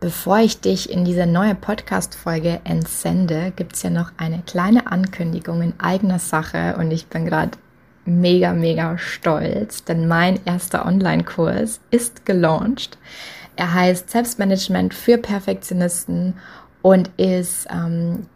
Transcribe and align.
Bevor 0.00 0.38
ich 0.38 0.60
dich 0.60 0.90
in 0.90 1.04
diese 1.04 1.26
neue 1.26 1.56
Podcast-Folge 1.56 2.60
entsende, 2.62 3.52
gibt 3.56 3.74
es 3.74 3.82
ja 3.82 3.90
noch 3.90 4.12
eine 4.16 4.42
kleine 4.46 4.86
Ankündigung 4.86 5.60
in 5.60 5.74
eigener 5.80 6.20
Sache 6.20 6.76
und 6.78 6.92
ich 6.92 7.08
bin 7.08 7.26
gerade 7.26 7.58
mega, 8.04 8.52
mega 8.52 8.96
stolz, 8.96 9.82
denn 9.82 10.06
mein 10.06 10.38
erster 10.44 10.86
Online-Kurs 10.86 11.80
ist 11.90 12.24
gelauncht. 12.24 12.96
Er 13.56 13.74
heißt 13.74 14.08
Selbstmanagement 14.08 14.94
für 14.94 15.18
Perfektionisten 15.18 16.34
und 16.80 17.10
ist 17.16 17.66
ähm, 17.68 18.26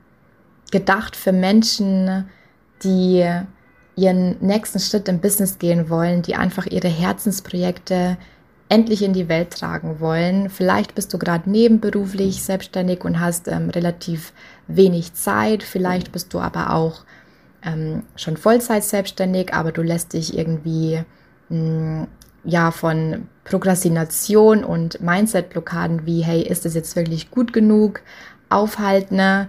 gedacht 0.72 1.14
für 1.14 1.30
Menschen, 1.30 2.28
die 2.82 3.24
ihren 3.94 4.36
nächsten 4.40 4.80
Schritt 4.80 5.06
im 5.08 5.20
Business 5.20 5.60
gehen 5.60 5.88
wollen, 5.88 6.22
die 6.22 6.34
einfach 6.34 6.66
ihre 6.66 6.88
Herzensprojekte 6.88 8.16
endlich 8.72 9.02
in 9.02 9.12
die 9.12 9.28
Welt 9.28 9.50
tragen 9.50 10.00
wollen. 10.00 10.48
Vielleicht 10.48 10.94
bist 10.94 11.12
du 11.12 11.18
gerade 11.18 11.50
nebenberuflich 11.50 12.42
selbstständig 12.42 13.04
und 13.04 13.20
hast 13.20 13.46
ähm, 13.48 13.68
relativ 13.68 14.32
wenig 14.66 15.12
Zeit. 15.12 15.62
Vielleicht 15.62 16.10
bist 16.10 16.32
du 16.32 16.40
aber 16.40 16.72
auch 16.72 17.04
ähm, 17.62 18.04
schon 18.16 18.38
Vollzeit 18.38 18.82
selbstständig, 18.82 19.52
aber 19.52 19.72
du 19.72 19.82
lässt 19.82 20.14
dich 20.14 20.38
irgendwie 20.38 21.02
mh, 21.50 21.58
mm, 21.58 22.08
ja 22.44 22.70
von 22.70 23.28
Prokrastination 23.44 24.64
und 24.64 25.02
Mindset-Blockaden 25.02 26.06
wie 26.06 26.22
hey, 26.22 26.40
ist 26.40 26.64
es 26.64 26.74
jetzt 26.74 26.96
wirklich 26.96 27.30
gut 27.30 27.52
genug 27.52 28.00
aufhalten? 28.48 29.48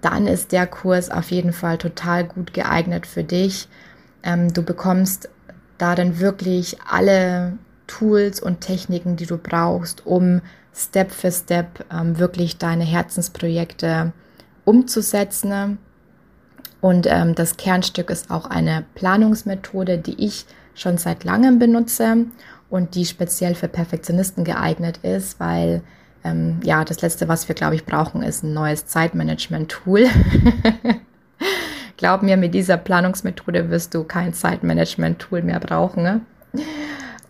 Dann 0.00 0.26
ist 0.26 0.50
der 0.50 0.66
Kurs 0.66 1.10
auf 1.10 1.30
jeden 1.30 1.52
Fall 1.52 1.76
total 1.76 2.24
gut 2.24 2.54
geeignet 2.54 3.06
für 3.06 3.22
dich. 3.22 3.68
Ähm, 4.22 4.50
du 4.50 4.62
bekommst 4.62 5.28
darin 5.76 6.20
wirklich 6.20 6.78
alle 6.88 7.58
Tools 7.92 8.40
und 8.40 8.60
Techniken, 8.60 9.16
die 9.16 9.26
du 9.26 9.36
brauchst, 9.36 10.06
um 10.06 10.40
Step 10.74 11.10
für 11.10 11.30
Step 11.30 11.84
ähm, 11.92 12.18
wirklich 12.18 12.56
deine 12.56 12.84
Herzensprojekte 12.84 14.12
umzusetzen. 14.64 15.78
Und 16.80 17.06
ähm, 17.06 17.34
das 17.34 17.58
Kernstück 17.58 18.08
ist 18.08 18.30
auch 18.30 18.46
eine 18.46 18.84
Planungsmethode, 18.94 19.98
die 19.98 20.24
ich 20.24 20.46
schon 20.74 20.96
seit 20.96 21.24
langem 21.24 21.58
benutze 21.58 22.24
und 22.70 22.94
die 22.94 23.04
speziell 23.04 23.54
für 23.54 23.68
Perfektionisten 23.68 24.44
geeignet 24.44 25.00
ist, 25.02 25.38
weil 25.38 25.82
ähm, 26.24 26.60
ja, 26.64 26.84
das 26.84 27.02
Letzte, 27.02 27.28
was 27.28 27.46
wir, 27.48 27.54
glaube 27.54 27.74
ich, 27.74 27.84
brauchen, 27.84 28.22
ist 28.22 28.42
ein 28.42 28.54
neues 28.54 28.86
Zeitmanagement-Tool. 28.86 30.06
Glaub 31.98 32.22
mir, 32.22 32.38
mit 32.38 32.54
dieser 32.54 32.78
Planungsmethode 32.78 33.68
wirst 33.68 33.94
du 33.94 34.04
kein 34.04 34.32
Zeitmanagement-Tool 34.32 35.42
mehr 35.42 35.60
brauchen. 35.60 36.02
Ne? 36.02 36.20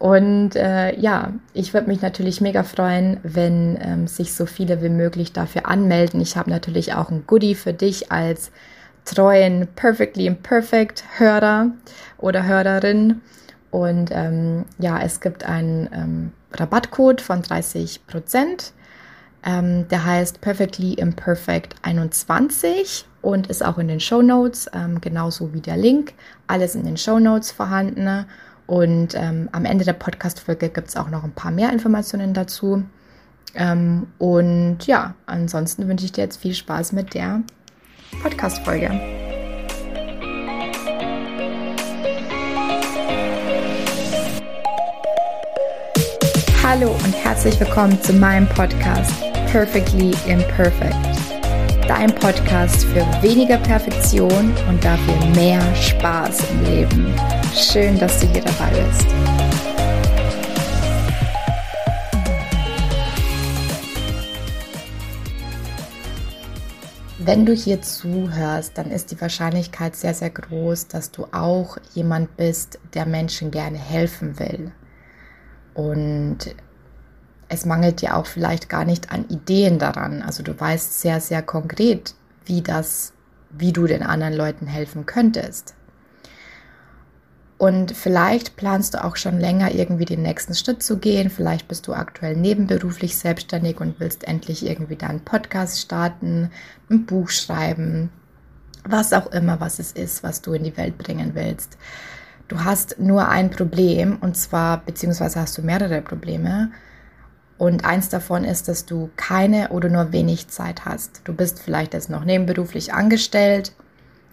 Und 0.03 0.56
äh, 0.56 0.98
ja, 0.98 1.33
ich 1.55 1.75
würde 1.75 1.86
mich 1.86 2.03
natürlich 2.03 2.41
mega 2.41 2.64
freuen, 2.64 3.20
wenn 3.22 3.78
ähm, 3.81 4.08
sich 4.08 4.34
so 4.34 4.47
viele 4.47 4.83
wie 4.83 4.89
möglich 4.89 5.33
dafür 5.33 5.69
anmelden. 5.69 6.20
Ich 6.20 6.36
habe 6.36 6.50
natürlich 6.50 6.92
auch 6.92 7.08
ein 7.08 7.22
Goodie 7.28 7.55
für 7.55 7.72
dich 7.72 8.11
als 8.11 8.50
treuen 9.05 9.69
Perfectly 9.77 10.27
Imperfect 10.27 11.05
Hörer 11.19 11.70
oder 12.19 12.45
Hörerin. 12.45 13.20
Und 13.70 14.11
ähm, 14.11 14.64
ja, 14.80 15.00
es 15.00 15.20
gibt 15.20 15.45
einen 15.45 15.89
ähm, 15.92 16.33
Rabattcode 16.53 17.20
von 17.20 17.42
30 17.42 18.05
Prozent. 18.08 18.73
Ähm, 19.45 19.86
der 19.86 20.05
heißt 20.05 20.41
Perfectly 20.41 20.95
Imperfect 20.95 21.77
21 21.83 23.06
und 23.20 23.47
ist 23.47 23.64
auch 23.64 23.78
in 23.78 23.86
den 23.86 24.00
Show 24.00 24.20
Notes, 24.20 24.69
ähm, 24.75 25.00
genauso 25.00 25.55
wie 25.55 25.61
der 25.61 25.77
Link. 25.77 26.14
Alles 26.48 26.75
in 26.75 26.83
den 26.83 26.97
Show 26.97 27.20
Notes 27.20 27.53
vorhanden. 27.53 28.27
Und 28.67 29.15
ähm, 29.15 29.49
am 29.53 29.65
Ende 29.65 29.85
der 29.85 29.93
Podcast-Folge 29.93 30.69
gibt 30.69 30.89
es 30.89 30.97
auch 30.97 31.11
noch 31.11 31.25
ein 31.25 31.33
paar 31.33 31.51
mehr 31.51 31.73
Informationen 31.73 32.35
dazu. 32.35 32.85
Ähm, 33.55 34.07
und 34.19 34.87
ja, 34.87 35.15
ansonsten 35.27 35.89
wünsche 35.89 36.05
ich 36.05 36.13
dir 36.13 36.23
jetzt 36.23 36.41
viel 36.41 36.55
Spaß 36.55 36.93
mit 36.93 37.15
der 37.15 37.43
Podcast-Folge. 38.23 38.91
Hallo 46.63 46.92
und 47.05 47.13
herzlich 47.13 47.59
willkommen 47.61 48.01
zu 48.01 48.15
meinem 48.15 48.48
Podcast 48.48 49.13
Perfectly 49.51 50.15
Imperfect. 50.27 51.22
Dein 51.89 52.15
Podcast 52.15 52.85
für 52.85 53.05
weniger 53.23 53.59
Perfektion 53.59 54.55
und 54.69 54.85
dafür 54.85 55.15
mehr 55.35 55.61
Spaß 55.75 56.51
im 56.51 56.65
Leben. 56.65 57.15
Schön, 57.55 57.98
dass 57.98 58.20
du 58.20 58.27
hier 58.29 58.43
dabei 58.43 58.70
bist. 58.70 59.07
Wenn 67.19 67.47
du 67.47 67.53
hier 67.53 67.83
zuhörst, 67.83 68.79
dann 68.79 68.91
ist 68.91 69.11
die 69.11 69.21
Wahrscheinlichkeit 69.21 69.97
sehr, 69.97 70.15
sehr 70.15 70.31
groß, 70.31 70.89
dass 70.89 71.11
du 71.11 71.27
auch 71.33 71.79
jemand 71.95 72.37
bist, 72.37 72.79
der 72.95 73.07
Menschen 73.07 73.51
gerne 73.51 73.79
helfen 73.79 74.39
will. 74.39 74.73
Und 75.75 76.55
es 77.52 77.67
mangelt 77.67 78.01
dir 78.01 78.17
auch 78.17 78.27
vielleicht 78.27 78.68
gar 78.70 78.85
nicht 78.85 79.13
an 79.13 79.29
Ideen 79.29 79.79
daran. 79.79 80.23
Also 80.23 80.42
du 80.42 80.58
weißt 80.58 81.01
sehr, 81.01 81.20
sehr 81.20 81.42
konkret, 81.42 82.14
wie 82.46 82.63
das, 82.63 83.13
wie 83.51 83.73
du 83.73 83.86
den 83.86 84.02
anderen 84.02 84.33
Leuten 84.33 84.67
helfen 84.67 85.05
könntest. 85.05 85.74
Und 87.58 87.92
vielleicht 87.92 88.57
planst 88.57 88.95
du 88.95 89.05
auch 89.05 89.17
schon 89.17 89.39
länger 89.39 89.73
irgendwie 89.73 90.07
den 90.07 90.23
nächsten 90.23 90.55
Schritt 90.55 90.83
zu 90.83 90.96
gehen. 90.98 91.30
Vielleicht 91.30 91.68
bist 91.68 91.86
du 91.86 91.92
aktuell 91.92 92.36
nebenberuflich 92.36 93.17
selbstständig 93.17 93.80
und 93.80 94.01
willst 94.01 94.24
endlich 94.24 94.67
irgendwie 94.67 94.96
deinen 94.96 95.20
Podcast 95.20 95.80
starten, 95.80 96.51
ein 96.91 97.05
Buch 97.05 97.29
schreiben, 97.29 98.11
was 98.85 99.12
auch 99.12 99.30
immer, 99.30 99.61
was 99.61 99.79
es 99.79 99.92
ist, 99.92 100.24
was 100.24 100.41
du 100.41 100.55
in 100.55 100.64
die 100.64 100.77
Welt 100.77 100.98
bringen 100.98 101.33
willst. 101.35 101.77
Du 102.48 102.64
hast 102.64 102.98
nur 102.98 103.29
ein 103.29 103.51
Problem 103.51 104.17
und 104.20 104.36
zwar, 104.36 104.79
beziehungsweise 104.79 105.41
hast 105.41 105.57
du 105.57 105.62
mehrere 105.62 106.01
Probleme. 106.01 106.73
Und 107.58 107.85
eins 107.85 108.08
davon 108.08 108.45
ist, 108.45 108.68
dass 108.68 108.86
du 108.86 109.11
keine 109.17 109.68
oder 109.68 109.89
nur 109.89 110.13
wenig 110.13 110.48
Zeit 110.48 110.85
hast. 110.85 111.20
Du 111.24 111.33
bist 111.33 111.61
vielleicht 111.61 111.95
jetzt 111.95 112.11
noch 112.11 112.24
nebenberuflich 112.24 112.92
angestellt 112.92 113.73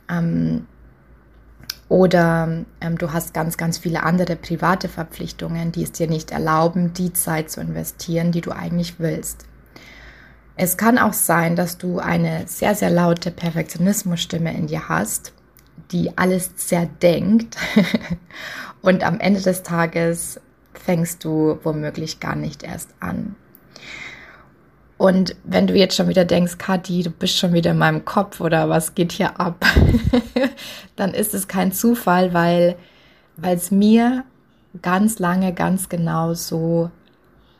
ähm, 0.10 0.66
oder 1.90 2.66
ähm, 2.82 2.98
du 2.98 3.14
hast 3.14 3.34
ganz, 3.34 3.58
ganz 3.58 3.80
viele 3.80 4.04
andere 4.04 4.36
private 4.36 4.88
Verpflichtungen, 4.88 5.72
die 5.72 5.84
es 5.84 5.92
dir 5.92 6.08
nicht 6.08 6.32
erlauben, 6.32 6.94
die 6.94 7.14
Zeit 7.14 7.50
zu 7.50 7.62
investieren, 7.62 8.32
die 8.32 8.42
du 8.42 8.52
eigentlich 8.52 9.00
willst. 9.00 9.46
Es 10.56 10.78
kann 10.78 10.98
auch 10.98 11.14
sein, 11.14 11.56
dass 11.56 11.78
du 11.78 12.00
eine 12.00 12.44
sehr, 12.48 12.76
sehr 12.76 12.90
laute 12.90 13.32
Perfektionismusstimme 13.32 14.54
in 14.54 14.68
dir 14.68 14.90
hast, 14.90 15.34
die 15.92 16.18
alles 16.18 16.52
sehr 16.56 16.86
denkt 16.86 17.56
und 18.82 19.04
am 19.04 19.20
Ende 19.20 19.42
des 19.42 19.64
Tages 19.64 20.40
fängst 20.90 21.24
du 21.24 21.60
womöglich 21.62 22.20
gar 22.20 22.36
nicht 22.36 22.64
erst 22.64 22.96
an. 23.00 23.36
Und 24.98 25.36
wenn 25.44 25.68
du 25.68 25.76
jetzt 25.76 25.96
schon 25.96 26.08
wieder 26.08 26.26
denkst, 26.26 26.58
Kathi, 26.58 27.04
du 27.04 27.12
bist 27.12 27.38
schon 27.38 27.54
wieder 27.54 27.72
in 27.72 27.78
meinem 27.78 28.06
Kopf 28.06 28.42
oder 28.42 28.70
was 28.70 28.96
geht 28.96 29.12
hier 29.12 29.40
ab, 29.40 29.64
dann 30.96 31.14
ist 31.14 31.36
es 31.36 31.48
kein 31.48 31.72
Zufall, 31.72 32.34
weil 32.34 32.76
es 33.40 33.70
mir 33.70 34.24
ganz 34.82 35.20
lange 35.20 35.54
ganz 35.54 35.90
genau 35.90 36.34
so 36.34 36.90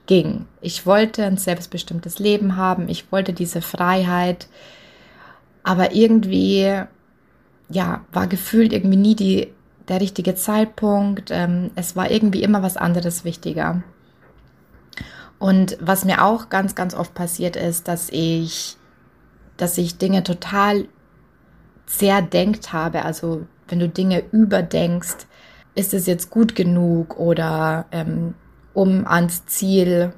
ging. 0.08 0.48
Ich 0.60 0.88
wollte 0.88 1.24
ein 1.24 1.38
selbstbestimmtes 1.38 2.18
Leben 2.18 2.56
haben, 2.56 2.90
ich 2.90 3.12
wollte 3.12 3.34
diese 3.34 3.62
Freiheit, 3.62 4.48
aber 5.62 5.94
irgendwie 5.94 6.82
ja, 7.70 8.04
war 8.12 8.26
gefühlt 8.26 8.74
irgendwie 8.74 8.98
nie 8.98 9.16
die 9.16 9.54
der 9.90 10.00
richtige 10.00 10.36
Zeitpunkt. 10.36 11.30
Ähm, 11.32 11.72
es 11.76 11.96
war 11.96 12.10
irgendwie 12.10 12.44
immer 12.44 12.62
was 12.62 12.78
anderes 12.78 13.26
wichtiger. 13.26 13.84
Und 15.40 15.78
was 15.80 16.06
mir 16.06 16.24
auch 16.24 16.50
ganz, 16.50 16.76
ganz 16.76 16.94
oft 16.94 17.14
passiert 17.14 17.56
ist, 17.56 17.88
dass 17.88 18.10
ich, 18.12 18.78
dass 19.58 19.78
ich 19.78 19.98
Dinge 19.98 20.24
total 20.24 20.86
sehr 21.86 22.22
denkt 22.22 22.74
habe. 22.74 23.04
Also 23.04 23.48
wenn 23.68 23.80
du 23.80 23.90
Dinge 23.90 24.24
überdenkst, 24.32 25.28
ist 25.76 25.94
es 25.94 26.06
jetzt 26.06 26.30
gut 26.30 26.56
genug 26.56 27.18
oder 27.18 27.86
ähm, 27.92 28.36
um 28.74 29.08
ans 29.08 29.46
Ziel 29.46 30.14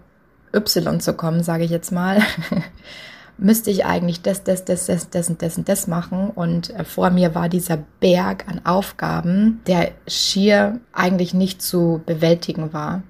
Y 0.54 1.00
zu 1.00 1.14
kommen, 1.14 1.44
sage 1.44 1.64
ich 1.64 1.72
jetzt 1.72 1.92
mal, 1.92 2.22
müsste 3.42 3.72
ich 3.72 3.86
eigentlich 3.86 4.22
das, 4.22 4.44
das, 4.44 4.66
das, 4.66 4.86
das, 4.86 5.10
das 5.10 5.30
und 5.30 5.42
das 5.42 5.58
und 5.58 5.68
das 5.68 5.88
machen. 5.88 6.30
Und 6.30 6.70
äh, 6.70 6.86
vor 6.86 7.10
mir 7.10 7.34
war 7.34 7.50
dieser 7.50 7.78
Berg 8.00 8.48
an 8.48 8.62
Aufgaben, 8.66 9.62
der 9.66 9.92
schier 10.08 10.80
eigentlich 10.94 11.34
nicht 11.34 11.62
zu 11.62 12.02
bewältigen 12.06 12.72
war. 12.72 13.02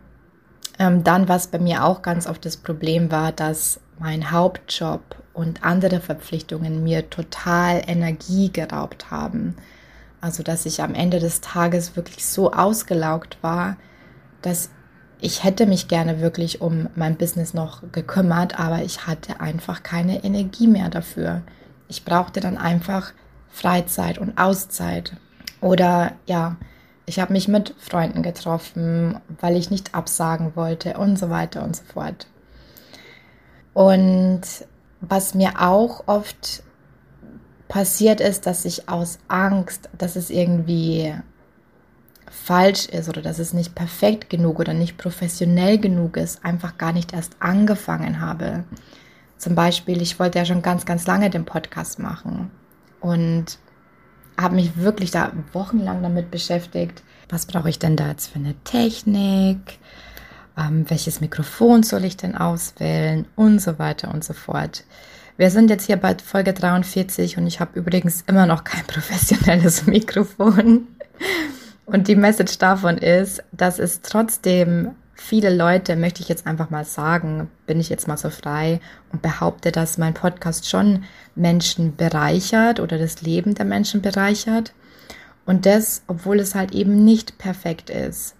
Ähm, 0.79 1.03
dann, 1.03 1.27
was 1.27 1.47
bei 1.47 1.59
mir 1.59 1.83
auch 1.83 2.01
ganz 2.01 2.27
oft 2.27 2.45
das 2.45 2.55
Problem 2.55 3.11
war, 3.11 3.33
dass 3.33 3.81
mein 3.99 4.31
Hauptjob 4.31 5.01
und 5.33 5.63
andere 5.65 5.99
Verpflichtungen 5.99 6.81
mir 6.81 7.09
total 7.09 7.81
Energie 7.85 8.51
geraubt 8.51 9.11
haben. 9.11 9.55
Also, 10.21 10.43
dass 10.43 10.65
ich 10.65 10.81
am 10.81 10.95
Ende 10.95 11.19
des 11.19 11.41
Tages 11.41 11.97
wirklich 11.97 12.25
so 12.25 12.53
ausgelaugt 12.53 13.37
war, 13.41 13.75
dass 14.41 14.69
ich 15.21 15.43
hätte 15.43 15.67
mich 15.67 15.87
gerne 15.87 16.19
wirklich 16.19 16.61
um 16.61 16.89
mein 16.95 17.15
Business 17.15 17.53
noch 17.53 17.83
gekümmert, 17.91 18.59
aber 18.59 18.81
ich 18.81 19.05
hatte 19.05 19.39
einfach 19.39 19.83
keine 19.83 20.23
Energie 20.23 20.67
mehr 20.67 20.89
dafür. 20.89 21.43
Ich 21.87 22.03
brauchte 22.03 22.39
dann 22.39 22.57
einfach 22.57 23.13
Freizeit 23.51 24.17
und 24.17 24.37
Auszeit. 24.39 25.15
Oder 25.61 26.13
ja, 26.25 26.57
ich 27.05 27.19
habe 27.19 27.33
mich 27.33 27.47
mit 27.47 27.75
Freunden 27.77 28.23
getroffen, 28.23 29.19
weil 29.39 29.55
ich 29.57 29.69
nicht 29.69 29.93
absagen 29.93 30.55
wollte 30.55 30.97
und 30.97 31.19
so 31.19 31.29
weiter 31.29 31.63
und 31.63 31.75
so 31.75 31.83
fort. 31.83 32.25
Und 33.73 34.41
was 35.01 35.35
mir 35.35 35.61
auch 35.61 36.07
oft 36.07 36.63
passiert 37.67 38.21
ist, 38.21 38.47
dass 38.47 38.65
ich 38.65 38.89
aus 38.89 39.19
Angst, 39.27 39.89
dass 39.97 40.15
es 40.15 40.31
irgendwie 40.31 41.13
falsch 42.31 42.87
ist 42.87 43.09
oder 43.09 43.21
dass 43.21 43.39
es 43.39 43.53
nicht 43.53 43.75
perfekt 43.75 44.29
genug 44.29 44.59
oder 44.59 44.73
nicht 44.73 44.97
professionell 44.97 45.77
genug 45.77 46.17
ist, 46.17 46.43
einfach 46.45 46.77
gar 46.77 46.93
nicht 46.93 47.13
erst 47.13 47.35
angefangen 47.39 48.21
habe. 48.21 48.63
Zum 49.37 49.53
Beispiel, 49.53 50.01
ich 50.01 50.19
wollte 50.19 50.39
ja 50.39 50.45
schon 50.45 50.61
ganz, 50.61 50.85
ganz 50.85 51.05
lange 51.05 51.29
den 51.29 51.45
Podcast 51.45 51.99
machen 51.99 52.49
und 53.01 53.59
habe 54.39 54.55
mich 54.55 54.77
wirklich 54.77 55.11
da 55.11 55.33
wochenlang 55.51 56.01
damit 56.01 56.31
beschäftigt. 56.31 57.03
Was 57.29 57.45
brauche 57.45 57.69
ich 57.69 57.79
denn 57.79 57.97
da 57.97 58.07
jetzt 58.09 58.27
für 58.31 58.39
eine 58.39 58.55
Technik? 58.63 59.79
Ähm, 60.57 60.89
welches 60.89 61.21
Mikrofon 61.21 61.83
soll 61.83 62.05
ich 62.05 62.17
denn 62.17 62.35
auswählen? 62.35 63.27
Und 63.35 63.59
so 63.59 63.77
weiter 63.77 64.13
und 64.13 64.23
so 64.23 64.33
fort. 64.33 64.85
Wir 65.37 65.49
sind 65.49 65.69
jetzt 65.69 65.85
hier 65.85 65.97
bei 65.97 66.15
Folge 66.17 66.53
43 66.53 67.37
und 67.37 67.47
ich 67.47 67.59
habe 67.59 67.77
übrigens 67.77 68.23
immer 68.27 68.45
noch 68.45 68.63
kein 68.63 68.83
professionelles 68.87 69.85
Mikrofon. 69.85 70.87
Und 71.91 72.07
die 72.07 72.15
Message 72.15 72.57
davon 72.57 72.97
ist, 72.97 73.43
dass 73.51 73.77
es 73.77 73.99
trotzdem 73.99 74.91
viele 75.13 75.53
Leute, 75.53 75.97
möchte 75.97 76.21
ich 76.21 76.29
jetzt 76.29 76.47
einfach 76.47 76.69
mal 76.69 76.85
sagen, 76.85 77.49
bin 77.67 77.81
ich 77.81 77.89
jetzt 77.89 78.07
mal 78.07 78.15
so 78.15 78.29
frei 78.29 78.79
und 79.11 79.21
behaupte, 79.21 79.73
dass 79.73 79.97
mein 79.97 80.13
Podcast 80.13 80.69
schon 80.69 81.03
Menschen 81.35 81.97
bereichert 81.97 82.79
oder 82.79 82.97
das 82.97 83.21
Leben 83.21 83.55
der 83.55 83.65
Menschen 83.65 84.01
bereichert. 84.01 84.73
Und 85.45 85.65
das, 85.65 86.03
obwohl 86.07 86.39
es 86.39 86.55
halt 86.55 86.73
eben 86.73 87.03
nicht 87.03 87.37
perfekt 87.37 87.89
ist. 87.89 88.35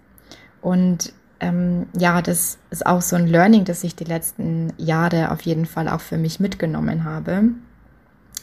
Und 0.62 1.12
ähm, 1.42 1.88
ja, 1.98 2.22
das 2.22 2.58
ist 2.70 2.86
auch 2.86 3.02
so 3.02 3.18
ein 3.18 3.28
Learning, 3.28 3.66
das 3.66 3.84
ich 3.84 3.96
die 3.98 4.06
letzten 4.06 4.72
Jahre 4.78 5.30
auf 5.30 5.42
jeden 5.42 5.66
Fall 5.66 5.90
auch 5.90 6.02
für 6.02 6.18
mich 6.18 6.40
mitgenommen 6.40 7.04
habe. 7.04 7.50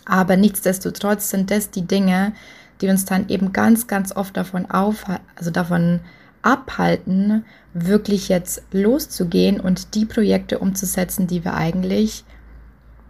Aber 0.05 0.37
nichtsdestotrotz 0.37 1.31
sind 1.31 1.51
das 1.51 1.71
die 1.71 1.87
Dinge, 1.87 2.35
die 2.81 2.89
uns 2.89 3.05
dann 3.05 3.29
eben 3.29 3.53
ganz, 3.53 3.87
ganz 3.87 4.15
oft 4.15 4.37
davon 4.37 4.71
auf, 4.71 5.05
also 5.37 5.51
davon 5.51 6.01
abhalten, 6.43 7.45
wirklich 7.75 8.29
jetzt 8.29 8.63
loszugehen 8.73 9.61
und 9.61 9.95
die 9.95 10.05
Projekte 10.05 10.59
umzusetzen, 10.59 11.27
die 11.27 11.45
wir 11.45 11.55
eigentlich 11.55 12.25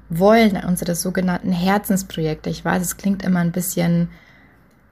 wollen, 0.08 0.56
unsere 0.66 0.94
sogenannten 0.94 1.52
Herzensprojekte. 1.52 2.50
Ich 2.50 2.64
weiß, 2.64 2.82
es 2.82 2.96
klingt 2.96 3.22
immer 3.22 3.40
ein 3.40 3.52
bisschen 3.52 4.08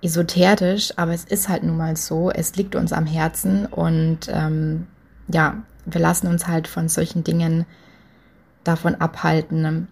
esoterisch, 0.03 0.93
aber 0.97 1.13
es 1.13 1.25
ist 1.25 1.49
halt 1.49 1.63
nun 1.63 1.77
mal 1.77 1.97
so. 1.97 2.31
Es 2.31 2.57
liegt 2.57 2.77
uns 2.77 2.93
am 2.93 3.07
Herzen 3.07 3.67
und 3.67 4.29
ähm, 4.29 4.87
ja, 5.29 5.63
wir 5.87 6.01
lassen 6.01 6.27
uns 6.27 6.47
halt 6.47 6.69
von 6.69 6.89
solchen 6.89 7.25
Dingen 7.25 7.65
davon 8.65 8.97
abhalten, 8.97 9.89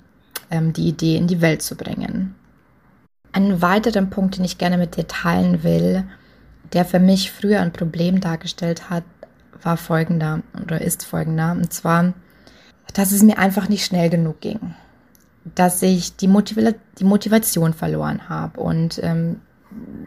ähm, 0.50 0.72
die 0.72 0.88
Idee 0.88 1.16
in 1.16 1.26
die 1.26 1.40
Welt 1.40 1.62
zu 1.62 1.76
bringen. 1.76 2.34
Einen 3.34 3.60
weiteren 3.60 4.10
Punkt, 4.10 4.36
den 4.36 4.44
ich 4.44 4.58
gerne 4.58 4.78
mit 4.78 4.96
dir 4.96 5.08
teilen 5.08 5.64
will, 5.64 6.04
der 6.72 6.84
für 6.84 7.00
mich 7.00 7.32
früher 7.32 7.60
ein 7.60 7.72
Problem 7.72 8.20
dargestellt 8.20 8.90
hat, 8.90 9.02
war 9.60 9.76
folgender 9.76 10.42
oder 10.62 10.80
ist 10.80 11.04
folgender. 11.04 11.50
Und 11.50 11.72
zwar, 11.72 12.12
dass 12.94 13.10
es 13.10 13.24
mir 13.24 13.36
einfach 13.36 13.68
nicht 13.68 13.84
schnell 13.84 14.08
genug 14.08 14.40
ging. 14.40 14.76
Dass 15.56 15.82
ich 15.82 16.14
die, 16.14 16.28
Motiva 16.28 16.70
die 17.00 17.04
Motivation 17.04 17.74
verloren 17.74 18.28
habe. 18.28 18.60
Und 18.60 19.00
ähm, 19.02 19.40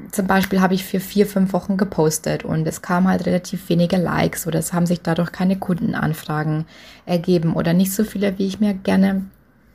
zum 0.10 0.26
Beispiel 0.26 0.62
habe 0.62 0.74
ich 0.74 0.86
für 0.86 1.02
vier, 1.02 1.28
fünf 1.28 1.52
Wochen 1.52 1.76
gepostet 1.76 2.46
und 2.46 2.66
es 2.66 2.82
kamen 2.82 3.10
halt 3.10 3.26
relativ 3.26 3.68
wenige 3.68 3.98
Likes 3.98 4.48
oder 4.48 4.60
es 4.60 4.72
haben 4.72 4.86
sich 4.86 5.02
dadurch 5.02 5.34
keine 5.34 5.58
Kundenanfragen 5.58 6.64
ergeben 7.06 7.54
oder 7.56 7.74
nicht 7.74 7.94
so 7.94 8.06
viele, 8.06 8.40
wie 8.40 8.48
ich 8.48 8.62
mir 8.62 8.74
gerne 8.74 9.26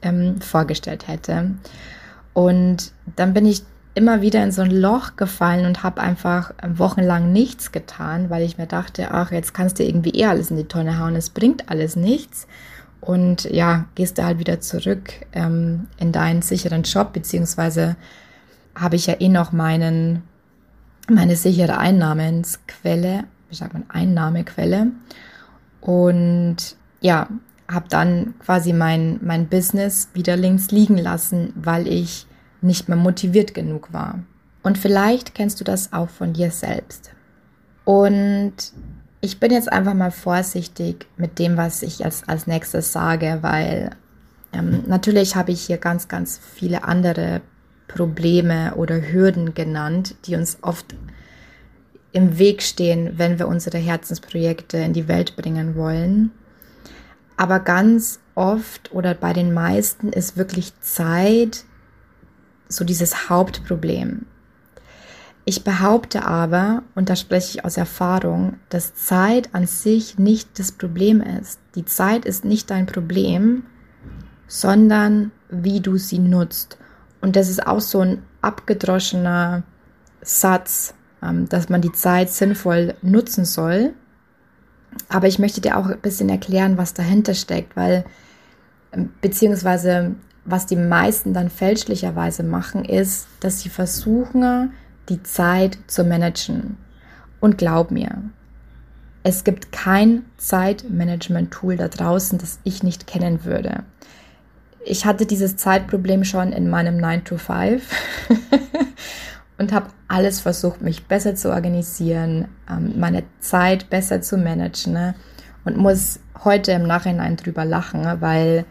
ähm, 0.01 0.41
vorgestellt 0.41 1.07
hätte. 1.07 1.51
Und 2.35 2.93
dann 3.17 3.35
bin 3.35 3.47
ich 3.47 3.63
immer 3.95 4.23
wieder 4.23 4.43
in 4.43 4.53
so 4.53 4.63
ein 4.63 4.71
Loch 4.71 5.17
gefallen 5.17 5.67
und 5.67 5.83
habe 5.83 6.01
einfach 6.01 6.55
wochenlang 6.67 7.31
nichts 7.33 7.73
getan, 7.73 8.31
weil 8.31 8.43
ich 8.43 8.57
mir 8.57 8.67
dachte, 8.67 9.11
ach, 9.11 9.33
jetzt 9.33 9.53
kannst 9.53 9.79
du 9.79 9.85
irgendwie 9.85 10.19
eh 10.19 10.27
alles 10.27 10.51
in 10.51 10.57
die 10.57 10.65
Tonne 10.65 10.99
hauen, 10.99 11.15
es 11.15 11.31
bringt 11.31 11.69
alles 11.69 11.97
nichts. 11.97 12.47
Und 13.01 13.45
ja, 13.45 13.87
gehst 13.97 14.17
du 14.17 14.25
halt 14.25 14.39
wieder 14.39 14.61
zurück 14.61 15.13
ähm, 15.33 15.89
in 15.99 16.13
deinen 16.13 16.41
sicheren 16.41 16.85
Job, 16.85 17.13
beziehungsweise 17.13 17.97
habe 18.75 18.97
ich 18.97 19.07
ja 19.07 19.21
eh 19.21 19.29
noch 19.29 19.53
meinen, 19.53 20.23
meine 21.11 21.37
sichere 21.37 21.79
Einnahmensquelle, 21.79 23.25
wie 23.51 23.55
sagt 23.55 23.75
man, 23.75 23.85
Einnahmequelle. 23.89 24.87
Und 25.81 26.57
ja, 27.01 27.29
habe 27.73 27.89
dann 27.89 28.35
quasi 28.45 28.73
mein, 28.73 29.19
mein 29.23 29.49
Business 29.49 30.09
wieder 30.15 30.37
links 30.37 30.71
liegen 30.71 30.99
lassen, 30.99 31.53
weil 31.57 31.87
ich 31.87 32.27
nicht 32.61 32.89
mehr 32.89 32.97
motiviert 32.97 33.55
genug 33.55 33.93
war. 33.93 34.21
Und 34.63 34.79
vielleicht 34.79 35.35
kennst 35.35 35.61
du 35.61 35.65
das 35.65 35.93
auch 35.93 36.09
von 36.09 36.33
dir 36.33 36.51
selbst. 36.51 37.11
Und 37.85 38.55
ich 39.21 39.41
bin 39.41 39.51
jetzt 39.53 39.71
einfach 39.71 39.95
mal 39.95 40.11
vorsichtig 40.11 41.07
mit 41.17 41.39
dem, 41.39 41.57
was 41.57 41.83
ich 41.83 42.05
als, 42.05 42.29
als 42.29 42.47
nächstes 42.47 42.93
sage, 42.93 43.39
weil 43.43 43.91
ähm, 44.53 44.85
natürlich 44.87 45.37
habe 45.37 45.53
ich 45.53 45.63
hier 45.63 45.79
ganz, 45.79 46.09
ganz 46.09 46.39
viele 46.39 46.85
andere 46.85 47.41
Probleme 47.89 48.75
oder 48.77 49.01
Hürden 49.01 49.55
genannt, 49.55 50.17
die 50.27 50.37
uns 50.37 50.59
oft 50.63 50.95
im 52.13 52.39
Weg 52.39 52.63
stehen, 52.63 53.15
wenn 53.17 53.39
wir 53.39 53.49
unsere 53.49 53.79
Herzensprojekte 53.79 54.79
in 54.79 54.93
die 54.93 55.09
Welt 55.09 55.37
bringen 55.37 55.77
wollen. 55.77 56.31
Aber 57.43 57.59
ganz 57.59 58.21
oft 58.37 58.93
oder 58.93 59.15
bei 59.15 59.33
den 59.33 59.53
meisten 59.53 60.11
ist 60.11 60.37
wirklich 60.37 60.79
Zeit 60.79 61.65
so 62.69 62.85
dieses 62.85 63.29
Hauptproblem. 63.29 64.27
Ich 65.45 65.65
behaupte 65.65 66.25
aber, 66.25 66.85
und 66.95 67.11
da 67.11 67.17
spreche 67.17 67.59
ich 67.59 67.65
aus 67.65 67.77
Erfahrung, 67.77 68.61
dass 68.69 68.95
Zeit 68.95 69.57
an 69.57 69.67
sich 69.67 70.21
nicht 70.21 70.57
das 70.61 70.71
Problem 70.71 71.21
ist. 71.21 71.59
Die 71.75 71.85
Zeit 71.85 72.27
ist 72.27 72.45
nicht 72.45 72.71
dein 72.71 72.87
Problem, 72.87 73.65
sondern 74.47 75.33
wie 75.51 75.81
du 75.81 75.97
sie 75.97 76.21
nutzt. 76.21 76.79
Und 77.21 77.35
das 77.35 77.49
ist 77.49 77.67
auch 77.67 77.81
so 77.81 78.03
ein 78.03 78.23
abgedroschener 78.41 79.65
Satz, 80.21 80.95
ähm, 81.21 81.49
dass 81.49 81.69
man 81.69 81.81
die 81.81 81.91
Zeit 81.91 82.31
sinnvoll 82.31 82.95
nutzen 83.03 83.45
soll. 83.45 83.95
Aber 85.09 85.27
ich 85.27 85.39
möchte 85.39 85.61
dir 85.61 85.77
auch 85.77 85.87
ein 85.87 86.01
bisschen 86.01 86.29
erklären, 86.29 86.79
was 86.79 86.95
dahinter 86.95 87.35
steckt, 87.35 87.77
weil, 87.77 88.05
ähm, 88.93 89.11
beziehungsweise 89.21 90.15
was 90.45 90.67
die 90.67 90.77
meisten 90.77 91.35
dann 91.35 91.51
fälschlicherweise 91.51 92.43
machen, 92.43 92.85
ist, 92.85 93.29
dass 93.41 93.61
sie 93.61 93.69
versuchen, 93.69 94.73
die 95.09 95.23
Zeit 95.23 95.79
zu 95.87 96.05
managen. 96.05 96.77
Und 97.41 97.59
glaub 97.59 97.91
mir, 97.91 98.23
es 99.23 99.45
gibt 99.45 99.71
kein 99.73 100.25
Zeitmanagement-Tool 100.37 101.77
da 101.77 101.89
draußen, 101.89 102.39
das 102.39 102.59
ich 102.65 102.83
nicht 102.83 103.07
kennen 103.07 103.45
würde. 103.45 103.85
Ich 104.85 105.05
hatte 105.07 105.27
dieses 105.27 105.57
Zeitproblem 105.57 106.25
schon 106.25 106.53
in 106.53 106.69
meinem 106.69 106.97
9 106.97 107.25
to 107.25 107.37
5 107.37 107.83
und 109.63 109.73
habe 109.73 109.87
alles 110.09 110.41
versucht, 110.41 110.83
mich 110.83 111.07
besser 111.07 111.35
zu 111.35 111.51
organisieren, 111.51 112.49
ähm, 112.69 112.95
meine 112.99 113.23
Zeit 113.41 113.89
besser 113.89 114.21
zu 114.21 114.37
managen 114.37 114.93
ne? 114.93 115.15
und 115.65 115.77
muss 115.77 116.19
heute 116.45 116.73
im 116.73 116.83
Nachhinein 116.83 117.37
drüber 117.37 117.65
lachen, 117.65 118.05
weil 118.21 118.65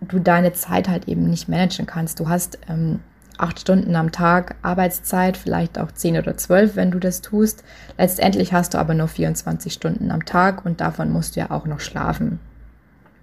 du 0.00 0.18
deine 0.18 0.52
Zeit 0.52 0.88
halt 0.88 1.08
eben 1.08 1.30
nicht 1.30 1.48
managen 1.48 1.86
kannst. 1.86 2.20
Du 2.20 2.28
hast 2.28 2.58
ähm, 2.68 3.00
acht 3.38 3.60
Stunden 3.60 3.94
am 3.96 4.12
Tag 4.12 4.56
Arbeitszeit, 4.62 5.36
vielleicht 5.36 5.78
auch 5.78 5.92
zehn 5.92 6.18
oder 6.18 6.36
zwölf, 6.36 6.76
wenn 6.76 6.90
du 6.90 6.98
das 6.98 7.20
tust. 7.20 7.62
Letztendlich 7.96 8.52
hast 8.52 8.74
du 8.74 8.78
aber 8.78 8.94
nur 8.94 9.08
24 9.08 9.72
Stunden 9.72 10.10
am 10.10 10.24
Tag 10.24 10.64
und 10.66 10.80
davon 10.80 11.10
musst 11.10 11.36
du 11.36 11.40
ja 11.40 11.50
auch 11.50 11.66
noch 11.66 11.80
schlafen. 11.80 12.40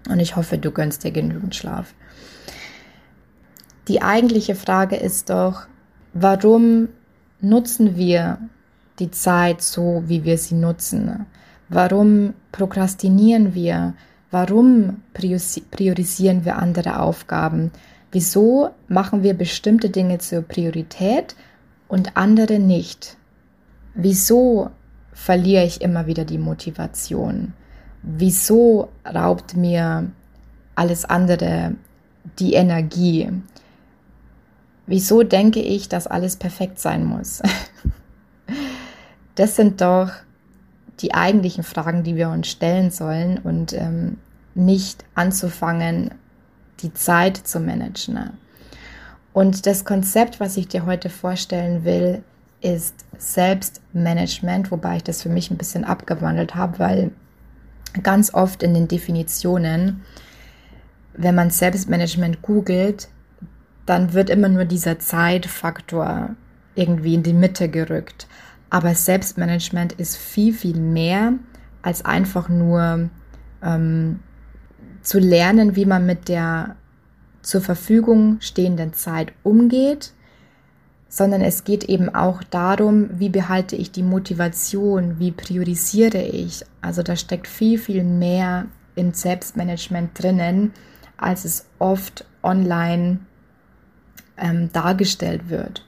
Und 0.10 0.20
ich 0.20 0.36
hoffe, 0.36 0.58
du 0.58 0.72
gönnst 0.72 1.04
dir 1.04 1.12
genügend 1.12 1.56
Schlaf. 1.56 1.94
Die 3.88 4.02
eigentliche 4.02 4.56
Frage 4.56 4.96
ist 4.96 5.30
doch, 5.30 5.68
warum 6.14 6.88
nutzen 7.42 7.96
wir 7.96 8.38
die 9.00 9.12
Zeit 9.12 9.62
so, 9.62 10.04
wie 10.08 10.24
wir 10.24 10.38
sie 10.38 10.56
nutzen? 10.56 11.26
Warum 11.70 12.34
prokrastinieren 12.52 13.54
wir? 13.54 13.94
Warum 14.30 15.02
priorisieren 15.14 16.46
wir 16.46 16.58
andere 16.58 17.00
Aufgaben? 17.00 17.72
Wieso 18.12 18.70
machen 18.88 19.24
wir 19.24 19.34
bestimmte 19.34 19.90
Dinge 19.90 20.20
zur 20.20 20.42
Priorität 20.42 21.36
und 21.88 22.16
andere 22.16 22.60
nicht? 22.60 23.18
Wieso 23.94 24.70
verliere 25.14 25.66
ich 25.66 25.82
immer 25.82 26.08
wieder 26.08 26.26
die 26.26 26.38
Motivation? 26.38 27.54
wieso 28.04 28.90
raubt 29.06 29.56
mir 29.56 30.10
alles 30.76 31.06
andere 31.06 31.76
die 32.40 32.54
Energie? 32.54 33.30
Wieso 34.88 35.24
denke 35.24 35.62
ich, 35.62 35.90
dass 35.90 36.08
alles 36.08 36.36
perfekt 36.36 36.80
sein 36.80 37.06
muss? 37.06 37.42
Das 39.36 39.56
sind 39.56 39.80
doch 39.80 40.12
die 41.00 41.14
eigentlichen 41.14 41.64
Fragen, 41.64 42.04
die 42.04 42.16
wir 42.16 42.30
uns 42.30 42.48
stellen 42.50 42.92
sollen 42.92 43.38
und 43.40 43.72
ähm, 43.74 44.18
nicht 44.54 45.06
anzufangen, 45.16 46.12
die 46.82 46.94
Zeit 46.94 47.38
zu 47.38 47.60
managen. 47.60 48.32
Und 49.34 49.66
das 49.66 49.86
Konzept, 49.86 50.40
was 50.40 50.58
ich 50.58 50.68
dir 50.68 50.86
heute 50.86 51.10
vorstellen 51.10 51.86
will, 51.86 52.24
ist 52.62 53.06
Selbstmanagement, 53.18 54.72
wobei 54.72 54.98
ich 54.98 55.04
das 55.04 55.22
für 55.24 55.30
mich 55.30 55.50
ein 55.50 55.58
bisschen 55.58 55.84
abgewandelt 55.84 56.54
habe, 56.54 56.80
weil 56.80 57.12
ganz 58.04 58.34
oft 58.34 58.62
in 58.62 58.74
den 58.74 58.88
Definitionen, 58.88 60.02
wenn 61.14 61.36
man 61.36 61.50
Selbstmanagement 61.50 62.42
googelt, 62.42 63.10
dann 63.86 64.14
wird 64.14 64.30
immer 64.30 64.50
nur 64.50 64.66
dieser 64.66 65.00
Zeitfaktor 65.00 66.36
irgendwie 66.76 67.16
in 67.16 67.24
die 67.24 67.34
Mitte 67.34 67.70
gerückt. 67.70 68.28
Aber 68.70 68.96
Selbstmanagement 68.96 69.94
ist 69.94 70.18
viel, 70.18 70.54
viel 70.54 70.78
mehr 70.78 71.34
als 71.82 72.06
einfach 72.06 72.48
nur 72.48 73.10
ähm, 73.62 74.20
zu 75.02 75.20
lernen, 75.20 75.76
wie 75.76 75.86
man 75.86 76.06
mit 76.06 76.30
der 76.30 76.76
zur 77.42 77.62
Verfügung 77.62 78.38
stehenden 78.40 78.94
Zeit 78.94 79.34
umgeht, 79.44 80.14
sondern 81.10 81.42
es 81.42 81.64
geht 81.64 81.84
eben 81.86 82.14
auch 82.14 82.44
darum, 82.44 83.10
wie 83.20 83.30
behalte 83.30 83.76
ich 83.76 83.92
die 83.92 84.04
Motivation, 84.04 85.20
wie 85.20 85.32
priorisiere 85.32 86.22
ich. 86.22 86.64
Also 86.82 87.04
da 87.04 87.16
steckt 87.16 87.48
viel, 87.48 87.78
viel 87.78 88.04
mehr 88.04 88.68
im 88.96 89.14
Selbstmanagement 89.14 90.12
drinnen, 90.22 90.72
als 91.18 91.44
es 91.44 91.66
oft 91.80 92.26
online 92.44 93.20
ähm, 94.42 94.70
dargestellt 94.74 95.50
wird. 95.50 95.86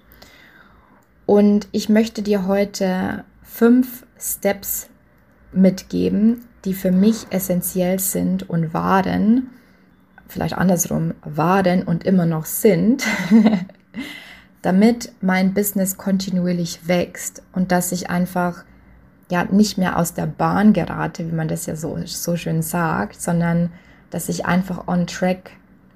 Und 1.25 1.67
ich 1.71 1.89
möchte 1.89 2.21
dir 2.21 2.47
heute 2.47 3.25
fünf 3.41 4.05
Steps 4.19 4.89
mitgeben, 5.51 6.45
die 6.65 6.73
für 6.73 6.91
mich 6.91 7.27
essentiell 7.29 7.99
sind 7.99 8.49
und 8.49 8.73
waren, 8.73 9.49
vielleicht 10.27 10.57
andersrum, 10.57 11.13
waren 11.23 11.83
und 11.83 12.05
immer 12.05 12.25
noch 12.25 12.45
sind, 12.45 13.03
damit 14.61 15.11
mein 15.21 15.53
Business 15.53 15.97
kontinuierlich 15.97 16.87
wächst 16.87 17.43
und 17.51 17.71
dass 17.71 17.91
ich 17.91 18.09
einfach 18.09 18.63
ja 19.29 19.45
nicht 19.45 19.77
mehr 19.77 19.97
aus 19.97 20.13
der 20.13 20.27
Bahn 20.27 20.73
gerate, 20.73 21.27
wie 21.27 21.35
man 21.35 21.47
das 21.47 21.65
ja 21.65 21.75
so, 21.75 21.97
so 22.05 22.37
schön 22.37 22.61
sagt, 22.61 23.21
sondern 23.21 23.71
dass 24.09 24.29
ich 24.29 24.45
einfach 24.45 24.87
on 24.87 25.07
track 25.07 25.51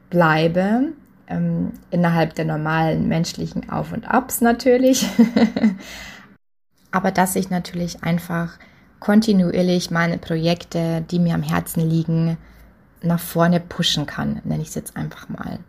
bleibe 0.09 0.93
ähm, 1.27 1.73
innerhalb 1.91 2.35
der 2.35 2.45
normalen 2.45 3.07
menschlichen 3.07 3.69
Auf 3.69 3.91
und 3.91 4.09
Abs 4.09 4.41
natürlich. 4.41 5.07
Aber 6.91 7.11
dass 7.11 7.35
ich 7.35 7.49
natürlich 7.49 8.03
einfach 8.03 8.57
kontinuierlich 8.99 9.91
meine 9.91 10.17
Projekte, 10.17 11.03
die 11.11 11.19
mir 11.19 11.35
am 11.35 11.43
Herzen 11.43 11.87
liegen, 11.87 12.37
nach 13.01 13.19
vorne 13.19 13.59
pushen 13.59 14.05
kann, 14.05 14.41
nenne 14.43 14.61
ich 14.61 14.69
es 14.69 14.75
jetzt 14.75 14.97
einfach 14.97 15.29
mal. 15.29 15.59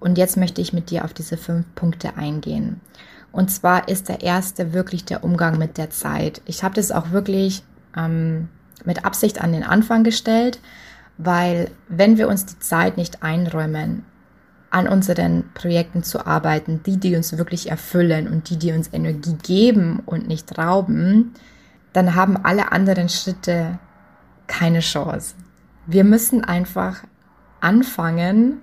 Und 0.00 0.18
jetzt 0.18 0.36
möchte 0.36 0.60
ich 0.60 0.72
mit 0.72 0.90
dir 0.90 1.04
auf 1.04 1.12
diese 1.12 1.36
fünf 1.36 1.66
Punkte 1.74 2.16
eingehen. 2.16 2.80
Und 3.32 3.50
zwar 3.50 3.88
ist 3.88 4.08
der 4.08 4.22
erste 4.22 4.72
wirklich 4.72 5.04
der 5.04 5.22
Umgang 5.22 5.58
mit 5.58 5.78
der 5.78 5.90
Zeit. 5.90 6.40
Ich 6.46 6.62
habe 6.62 6.74
das 6.74 6.90
auch 6.90 7.10
wirklich 7.10 7.62
ähm, 7.96 8.48
mit 8.84 9.04
Absicht 9.04 9.42
an 9.42 9.52
den 9.52 9.62
Anfang 9.62 10.04
gestellt, 10.04 10.60
weil 11.18 11.70
wenn 11.88 12.18
wir 12.18 12.28
uns 12.28 12.46
die 12.46 12.58
Zeit 12.58 12.96
nicht 12.96 13.22
einräumen, 13.22 14.04
an 14.76 14.88
unseren 14.88 15.44
Projekten 15.54 16.02
zu 16.02 16.26
arbeiten, 16.26 16.82
die, 16.84 16.98
die 16.98 17.16
uns 17.16 17.38
wirklich 17.38 17.70
erfüllen 17.70 18.28
und 18.28 18.50
die, 18.50 18.58
die 18.58 18.72
uns 18.72 18.92
Energie 18.92 19.34
geben 19.42 20.02
und 20.04 20.28
nicht 20.28 20.58
rauben, 20.58 21.32
dann 21.94 22.14
haben 22.14 22.36
alle 22.36 22.72
anderen 22.72 23.08
Schritte 23.08 23.78
keine 24.48 24.80
Chance. 24.80 25.34
Wir 25.86 26.04
müssen 26.04 26.44
einfach 26.44 27.04
anfangen 27.58 28.58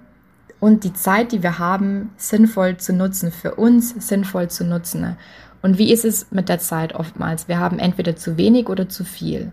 und 0.60 0.84
die 0.84 0.94
Zeit, 0.94 1.32
die 1.32 1.42
wir 1.42 1.58
haben, 1.58 2.12
sinnvoll 2.16 2.78
zu 2.78 2.94
nutzen, 2.94 3.32
für 3.32 3.56
uns 3.56 3.96
sinnvoll 4.08 4.50
zu 4.50 4.66
nutzen. 4.66 5.18
Und 5.64 5.80
wie 5.80 5.92
ist 5.92 6.06
es 6.06 6.28
mit 6.30 6.48
der 6.48 6.60
Zeit 6.60 6.94
oftmals? 6.94 7.48
Wir 7.48 7.60
haben 7.60 7.80
entweder 7.80 8.16
zu 8.16 8.38
wenig 8.38 8.70
oder 8.70 8.88
zu 8.88 9.04
viel. 9.04 9.52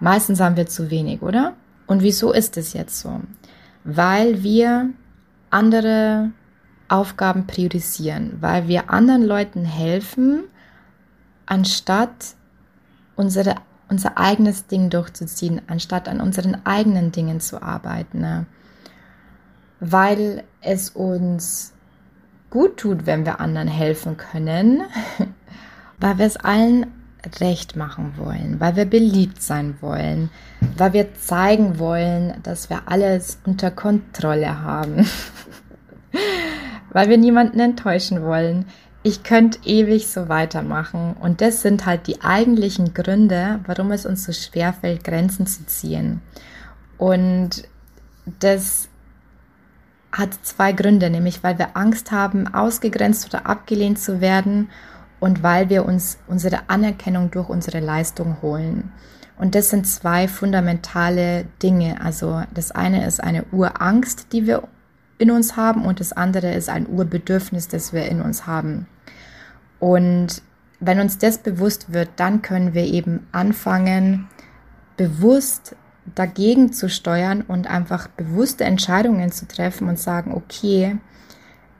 Meistens 0.00 0.38
haben 0.38 0.58
wir 0.58 0.66
zu 0.66 0.90
wenig, 0.90 1.22
oder? 1.22 1.54
Und 1.86 2.02
wieso 2.02 2.30
ist 2.30 2.58
es 2.58 2.74
jetzt 2.74 3.00
so? 3.00 3.22
Weil 3.84 4.42
wir 4.42 4.90
andere 5.54 6.32
Aufgaben 6.88 7.46
priorisieren, 7.46 8.38
weil 8.40 8.68
wir 8.68 8.90
anderen 8.90 9.22
Leuten 9.22 9.64
helfen, 9.64 10.44
anstatt 11.46 12.34
unsere, 13.16 13.54
unser 13.88 14.18
eigenes 14.18 14.66
Ding 14.66 14.90
durchzuziehen, 14.90 15.62
anstatt 15.68 16.08
an 16.08 16.20
unseren 16.20 16.66
eigenen 16.66 17.12
Dingen 17.12 17.40
zu 17.40 17.62
arbeiten. 17.62 18.20
Ne? 18.20 18.46
Weil 19.78 20.42
es 20.60 20.90
uns 20.90 21.72
gut 22.50 22.76
tut, 22.76 23.06
wenn 23.06 23.24
wir 23.24 23.40
anderen 23.40 23.68
helfen 23.68 24.16
können, 24.16 24.82
weil 26.00 26.18
wir 26.18 26.26
es 26.26 26.36
allen 26.36 26.86
recht 27.40 27.76
machen 27.76 28.14
wollen, 28.16 28.60
weil 28.60 28.76
wir 28.76 28.84
beliebt 28.84 29.42
sein 29.42 29.76
wollen, 29.80 30.30
weil 30.76 30.92
wir 30.92 31.14
zeigen 31.14 31.78
wollen, 31.78 32.34
dass 32.42 32.70
wir 32.70 32.82
alles 32.86 33.38
unter 33.44 33.70
Kontrolle 33.70 34.62
haben, 34.62 35.06
weil 36.92 37.08
wir 37.08 37.18
niemanden 37.18 37.60
enttäuschen 37.60 38.22
wollen. 38.22 38.66
Ich 39.02 39.22
könnte 39.22 39.58
ewig 39.64 40.08
so 40.08 40.28
weitermachen 40.28 41.14
und 41.20 41.40
das 41.40 41.60
sind 41.60 41.84
halt 41.84 42.06
die 42.06 42.22
eigentlichen 42.22 42.94
Gründe, 42.94 43.60
warum 43.66 43.92
es 43.92 44.06
uns 44.06 44.24
so 44.24 44.32
schwer 44.32 44.72
fällt, 44.72 45.04
Grenzen 45.04 45.46
zu 45.46 45.66
ziehen. 45.66 46.22
Und 46.96 47.68
das 48.40 48.88
hat 50.10 50.32
zwei 50.42 50.72
Gründe, 50.72 51.10
nämlich 51.10 51.42
weil 51.42 51.58
wir 51.58 51.76
Angst 51.76 52.12
haben, 52.12 52.46
ausgegrenzt 52.46 53.26
oder 53.26 53.46
abgelehnt 53.46 53.98
zu 53.98 54.20
werden 54.20 54.68
und 55.24 55.42
weil 55.42 55.70
wir 55.70 55.86
uns 55.86 56.18
unsere 56.26 56.68
Anerkennung 56.68 57.30
durch 57.30 57.48
unsere 57.48 57.80
Leistung 57.80 58.42
holen. 58.42 58.92
Und 59.38 59.54
das 59.54 59.70
sind 59.70 59.86
zwei 59.86 60.28
fundamentale 60.28 61.46
Dinge. 61.62 61.98
Also 62.02 62.42
das 62.52 62.72
eine 62.72 63.06
ist 63.06 63.24
eine 63.24 63.44
Urangst, 63.44 64.34
die 64.34 64.46
wir 64.46 64.68
in 65.16 65.30
uns 65.30 65.56
haben 65.56 65.86
und 65.86 65.98
das 65.98 66.12
andere 66.12 66.52
ist 66.52 66.68
ein 66.68 66.86
Urbedürfnis, 66.86 67.68
das 67.68 67.94
wir 67.94 68.04
in 68.04 68.20
uns 68.20 68.46
haben. 68.46 68.86
Und 69.78 70.42
wenn 70.78 71.00
uns 71.00 71.16
das 71.16 71.38
bewusst 71.38 71.94
wird, 71.94 72.10
dann 72.16 72.42
können 72.42 72.74
wir 72.74 72.84
eben 72.84 73.26
anfangen, 73.32 74.28
bewusst 74.98 75.74
dagegen 76.14 76.74
zu 76.74 76.90
steuern 76.90 77.40
und 77.40 77.66
einfach 77.66 78.08
bewusste 78.08 78.64
Entscheidungen 78.64 79.32
zu 79.32 79.48
treffen 79.48 79.88
und 79.88 79.98
sagen, 79.98 80.34
okay, 80.34 80.98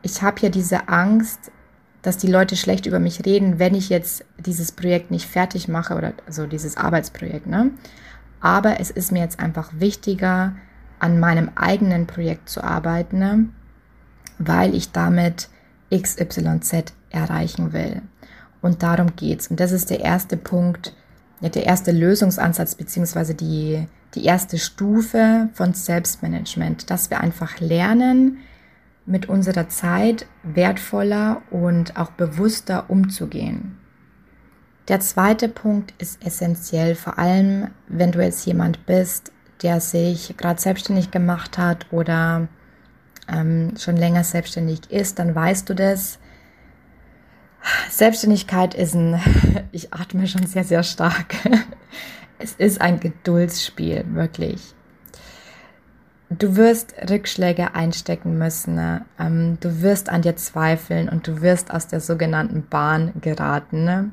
ich 0.00 0.22
habe 0.22 0.40
ja 0.40 0.48
diese 0.48 0.88
Angst, 0.88 1.50
dass 2.04 2.18
die 2.18 2.30
Leute 2.30 2.54
schlecht 2.54 2.84
über 2.84 2.98
mich 2.98 3.24
reden, 3.24 3.58
wenn 3.58 3.74
ich 3.74 3.88
jetzt 3.88 4.26
dieses 4.38 4.72
Projekt 4.72 5.10
nicht 5.10 5.26
fertig 5.26 5.68
mache 5.68 5.94
oder 5.94 6.12
so 6.28 6.46
dieses 6.46 6.76
Arbeitsprojekt. 6.76 7.46
Ne? 7.46 7.70
Aber 8.40 8.78
es 8.78 8.90
ist 8.90 9.10
mir 9.10 9.20
jetzt 9.20 9.40
einfach 9.40 9.70
wichtiger, 9.78 10.54
an 10.98 11.18
meinem 11.18 11.50
eigenen 11.54 12.06
Projekt 12.06 12.50
zu 12.50 12.62
arbeiten, 12.62 13.18
ne? 13.18 13.48
weil 14.38 14.74
ich 14.74 14.92
damit 14.92 15.48
XYZ 15.90 16.92
erreichen 17.08 17.72
will. 17.72 18.02
Und 18.60 18.82
darum 18.82 19.16
geht's. 19.16 19.48
Und 19.48 19.58
das 19.58 19.72
ist 19.72 19.88
der 19.88 20.00
erste 20.00 20.36
Punkt, 20.36 20.94
ja, 21.40 21.48
der 21.48 21.64
erste 21.64 21.90
Lösungsansatz 21.90 22.74
beziehungsweise 22.74 23.34
die, 23.34 23.86
die 24.14 24.24
erste 24.26 24.58
Stufe 24.58 25.48
von 25.54 25.72
Selbstmanagement, 25.72 26.90
dass 26.90 27.08
wir 27.08 27.20
einfach 27.20 27.60
lernen, 27.60 28.38
mit 29.06 29.28
unserer 29.28 29.68
Zeit 29.68 30.26
wertvoller 30.42 31.42
und 31.50 31.96
auch 31.96 32.10
bewusster 32.12 32.88
umzugehen. 32.88 33.78
Der 34.88 35.00
zweite 35.00 35.48
Punkt 35.48 35.94
ist 35.98 36.24
essentiell, 36.24 36.94
vor 36.94 37.18
allem 37.18 37.68
wenn 37.88 38.12
du 38.12 38.22
jetzt 38.22 38.44
jemand 38.46 38.86
bist, 38.86 39.32
der 39.62 39.80
sich 39.80 40.36
gerade 40.36 40.60
selbstständig 40.60 41.10
gemacht 41.10 41.56
hat 41.56 41.86
oder 41.90 42.48
ähm, 43.28 43.74
schon 43.78 43.96
länger 43.96 44.24
selbstständig 44.24 44.90
ist, 44.90 45.18
dann 45.18 45.34
weißt 45.34 45.68
du 45.68 45.74
das. 45.74 46.18
Selbstständigkeit 47.90 48.74
ist 48.74 48.94
ein, 48.94 49.20
ich 49.72 49.94
atme 49.94 50.26
schon 50.26 50.46
sehr, 50.46 50.64
sehr 50.64 50.82
stark. 50.82 51.34
Es 52.36 52.52
ist 52.54 52.80
ein 52.80 52.98
Geduldsspiel, 52.98 54.04
wirklich. 54.08 54.74
Du 56.30 56.56
wirst 56.56 56.94
Rückschläge 57.08 57.74
einstecken 57.74 58.38
müssen, 58.38 58.74
ne? 58.76 59.04
ähm, 59.18 59.58
du 59.60 59.82
wirst 59.82 60.08
an 60.08 60.22
dir 60.22 60.36
zweifeln 60.36 61.08
und 61.08 61.28
du 61.28 61.42
wirst 61.42 61.72
aus 61.72 61.86
der 61.86 62.00
sogenannten 62.00 62.66
Bahn 62.68 63.12
geraten. 63.20 63.84
Ne? 63.84 64.10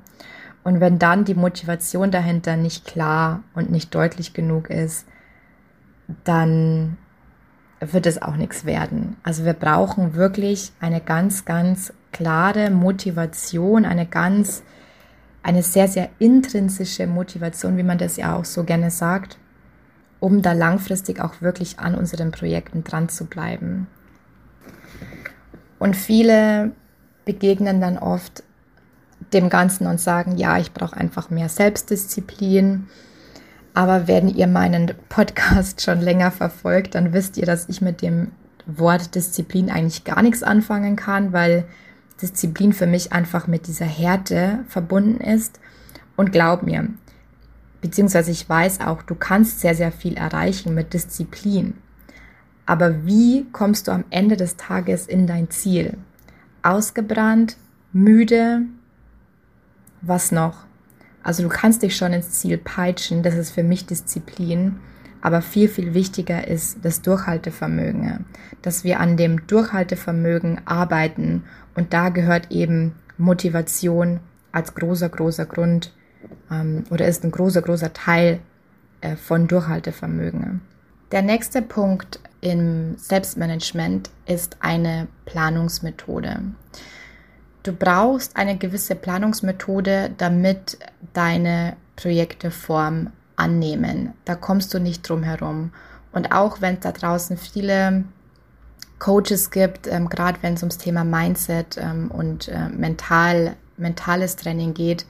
Und 0.64 0.80
wenn 0.80 1.00
dann 1.00 1.26
die 1.26 1.36
Motivation 1.36 2.12
dahinter 2.12 2.58
nicht 2.58 2.86
klar 2.86 3.44
und 3.56 3.72
nicht 3.72 3.96
deutlich 3.96 4.34
genug 4.34 4.70
ist, 4.70 5.08
dann 6.24 6.98
wird 7.80 8.06
es 8.06 8.22
auch 8.22 8.36
nichts 8.36 8.66
werden. 8.66 9.18
Also 9.24 9.44
wir 9.46 9.54
brauchen 9.54 10.14
wirklich 10.14 10.72
eine 10.80 11.02
ganz, 11.02 11.46
ganz 11.46 11.94
klare 12.12 12.70
Motivation, 12.70 13.86
eine 13.86 14.06
ganz, 14.06 14.62
eine 15.42 15.64
sehr, 15.64 15.88
sehr 15.88 16.10
intrinsische 16.20 17.08
Motivation, 17.08 17.78
wie 17.78 17.84
man 17.84 17.98
das 17.98 18.18
ja 18.18 18.36
auch 18.36 18.46
so 18.46 18.64
gerne 18.64 18.92
sagt, 18.92 19.40
um 20.22 20.42
da 20.42 20.54
langfristig 20.54 21.20
auch 21.20 21.42
wirklich 21.42 21.80
an 21.80 21.96
unseren 21.96 22.32
Projekten 22.32 22.86
dran 22.86 23.10
zu 23.10 23.26
bleiben. 23.26 23.88
Und 25.80 25.98
viele 25.98 26.72
begegnen 27.26 27.82
dann 27.82 27.98
oft 27.98 28.44
dem 29.34 29.50
Ganzen 29.50 29.88
und 29.88 30.00
sagen, 30.00 30.38
ja, 30.38 30.58
ich 30.60 30.74
brauche 30.74 30.96
einfach 30.96 31.30
mehr 31.30 31.50
Selbstdisziplin. 31.50 32.88
Aber 33.74 34.08
wenn 34.08 34.30
ihr 34.30 34.48
meinen 34.48 34.94
Podcast 35.10 35.82
schon 35.82 36.02
länger 36.02 36.30
verfolgt, 36.30 36.94
dann 36.96 37.14
wisst 37.14 37.38
ihr, 37.38 37.48
dass 37.48 37.68
ich 37.68 37.82
mit 37.82 38.02
dem 38.02 38.32
Wort 38.68 39.16
Disziplin 39.16 39.72
eigentlich 39.72 40.04
gar 40.04 40.22
nichts 40.22 40.44
anfangen 40.44 40.96
kann, 40.96 41.34
weil 41.34 41.66
Disziplin 42.22 42.74
für 42.74 42.86
mich 42.86 43.12
einfach 43.12 43.48
mit 43.48 43.66
dieser 43.66 43.86
Härte 43.86 44.60
verbunden 44.68 45.20
ist. 45.20 45.60
Und 46.16 46.32
glaub 46.32 46.62
mir, 46.62 46.90
beziehungsweise 47.82 48.32
ich 48.32 48.48
weiß 48.48 48.82
auch, 48.82 49.02
du 49.02 49.16
kannst 49.16 49.60
sehr, 49.60 49.76
sehr 49.76 49.92
viel 49.92 50.16
erreichen 50.16 50.74
mit 50.74 50.94
Disziplin. 50.94 51.74
Aber 52.66 53.06
wie 53.06 53.46
kommst 53.52 53.88
du 53.88 53.92
am 53.92 54.06
Ende 54.12 54.38
des 54.38 54.56
Tages 54.56 55.08
in 55.08 55.28
dein 55.28 55.50
Ziel? 55.50 55.98
Ausgebrannt, 56.62 57.58
müde, 57.92 58.62
was 60.02 60.32
noch? 60.32 60.66
Also 61.24 61.44
du 61.44 61.50
kannst 61.50 61.84
dich 61.84 61.96
schon 61.96 62.14
ins 62.14 62.32
Ziel 62.32 62.58
peitschen, 62.58 63.24
das 63.24 63.36
ist 63.36 63.52
für 63.52 63.64
mich 63.64 63.86
Disziplin. 63.86 64.80
Aber 65.22 65.44
viel, 65.44 65.68
viel 65.68 65.94
wichtiger 65.94 66.48
ist 66.48 66.80
das 66.82 67.04
Durchhaltevermögen, 67.04 68.26
dass 68.64 68.84
wir 68.84 69.00
an 69.00 69.18
dem 69.18 69.46
Durchhaltevermögen 69.46 70.62
arbeiten. 70.66 71.44
Und 71.76 71.94
da 71.94 72.10
gehört 72.10 72.50
eben 72.50 72.96
Motivation 73.20 74.20
als 74.52 74.74
großer, 74.74 75.10
großer 75.10 75.46
Grund 75.46 75.94
ähm, 76.52 76.84
oder 76.90 77.08
ist 77.08 77.24
ein 77.24 77.32
großer, 77.32 77.62
großer 77.62 77.94
Teil 77.94 78.40
äh, 79.02 79.16
von 79.16 79.48
Durchhaltevermögen. 79.48 80.62
Der 81.12 81.22
nächste 81.22 81.62
Punkt 81.62 82.20
im 82.40 82.98
Selbstmanagement 82.98 84.10
ist 84.26 84.58
eine 84.62 85.08
Planungsmethode. 85.26 86.40
Du 87.64 87.74
brauchst 87.74 88.38
eine 88.38 88.58
gewisse 88.58 88.96
Planungsmethode, 88.96 90.12
damit 90.18 90.80
deine 91.14 91.76
Projekte 91.96 92.50
Form 92.50 93.12
annehmen. 93.36 94.14
Da 94.26 94.36
kommst 94.36 94.74
du 94.74 94.80
nicht 94.80 95.08
drum 95.08 95.24
herum. 95.24 95.72
Und 96.12 96.32
auch 96.32 96.62
wenn 96.62 96.76
es 96.76 96.80
da 96.82 96.92
draußen 96.92 97.38
viele 97.38 98.04
Coaches 99.00 99.52
gibt, 99.52 99.88
ähm, 99.88 100.10
gerade 100.10 100.40
wenn 100.42 100.54
es 100.54 100.62
ums 100.62 100.78
Thema 100.78 101.04
Mindset 101.04 101.78
ähm, 101.78 102.10
und 102.12 102.48
äh, 102.48 102.70
mental, 102.70 103.56
mentales 103.78 104.36
Training 104.36 104.74
geht, 104.74 105.06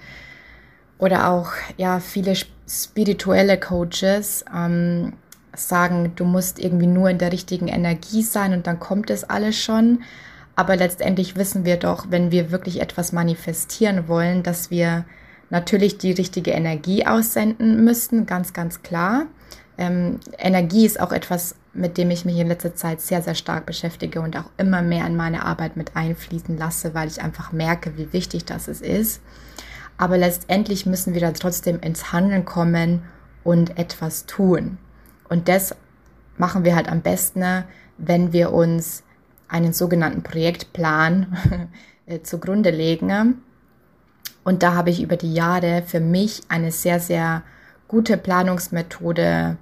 oder 1.02 1.30
auch 1.30 1.52
ja 1.78 2.00
viele 2.00 2.36
spirituelle 2.68 3.60
Coaches, 3.60 4.46
ähm, 4.56 5.14
sagen, 5.54 6.14
du 6.16 6.24
musst 6.24 6.60
irgendwie 6.60 6.88
nur 6.88 7.10
in 7.10 7.18
der 7.18 7.34
richtigen 7.34 7.68
Energie 7.68 8.22
sein 8.22 8.54
und 8.54 8.68
dann 8.68 8.80
kommt 8.80 9.10
es 9.10 9.26
alles 9.26 9.58
schon. 9.58 10.04
Aber 10.56 10.76
letztendlich 10.76 11.36
wissen 11.36 11.66
wir 11.66 11.78
doch, 11.78 12.06
wenn 12.10 12.32
wir 12.32 12.52
wirklich 12.52 12.82
etwas 12.82 13.12
manifestieren 13.12 14.08
wollen, 14.08 14.44
dass 14.44 14.70
wir 14.70 15.06
natürlich 15.50 15.98
die 15.98 16.12
richtige 16.12 16.52
Energie 16.52 17.06
aussenden 17.06 17.84
müssen, 17.84 18.28
ganz, 18.28 18.54
ganz 18.54 18.84
klar. 18.84 19.26
Ähm, 19.78 20.20
Energie 20.38 20.86
ist 20.86 21.00
auch 21.00 21.12
etwas, 21.12 21.56
mit 21.74 21.98
dem 21.98 22.12
ich 22.12 22.26
mich 22.26 22.38
in 22.38 22.48
letzter 22.48 22.76
Zeit 22.76 23.02
sehr, 23.02 23.24
sehr 23.24 23.36
stark 23.36 23.66
beschäftige 23.66 24.22
und 24.22 24.38
auch 24.38 24.50
immer 24.58 24.84
mehr 24.84 25.08
in 25.08 25.16
meine 25.16 25.46
Arbeit 25.46 25.78
mit 25.78 25.96
einfließen 25.96 26.58
lasse, 26.58 26.94
weil 26.94 27.08
ich 27.08 27.22
einfach 27.22 27.52
merke, 27.52 27.98
wie 27.98 28.14
wichtig 28.14 28.46
das 28.46 28.68
ist. 28.68 29.22
Aber 29.98 30.18
letztendlich 30.18 30.86
müssen 30.86 31.14
wir 31.14 31.22
da 31.22 31.32
trotzdem 31.32 31.80
ins 31.80 32.12
Handeln 32.12 32.46
kommen 32.46 33.04
und 33.44 33.78
etwas 33.78 34.26
tun. 34.26 34.78
Und 35.30 35.48
das 35.48 35.76
machen 36.38 36.64
wir 36.64 36.76
halt 36.76 36.90
am 36.90 37.02
besten, 37.02 37.64
wenn 37.98 38.34
wir 38.34 38.52
uns 38.52 39.04
einen 39.48 39.74
sogenannten 39.74 40.24
Projektplan 40.24 41.70
äh, 42.06 42.22
zugrunde 42.22 42.72
legen. 42.72 43.42
Und 44.44 44.64
da 44.64 44.74
habe 44.74 44.90
ich 44.90 45.02
über 45.02 45.18
die 45.18 45.34
Jahre 45.34 45.84
für 45.86 46.00
mich 46.00 46.42
eine 46.50 46.72
sehr, 46.72 47.00
sehr 47.00 47.44
gute 47.88 48.18
Planungsmethode 48.18 49.58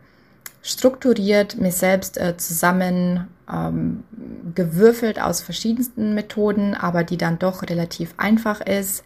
strukturiert, 0.61 1.57
mir 1.59 1.71
selbst 1.71 2.17
äh, 2.17 2.37
zusammen 2.37 3.27
ähm, 3.51 4.03
gewürfelt 4.53 5.21
aus 5.21 5.41
verschiedensten 5.41 6.13
Methoden, 6.13 6.75
aber 6.75 7.03
die 7.03 7.17
dann 7.17 7.39
doch 7.39 7.63
relativ 7.63 8.13
einfach 8.17 8.61
ist, 8.61 9.03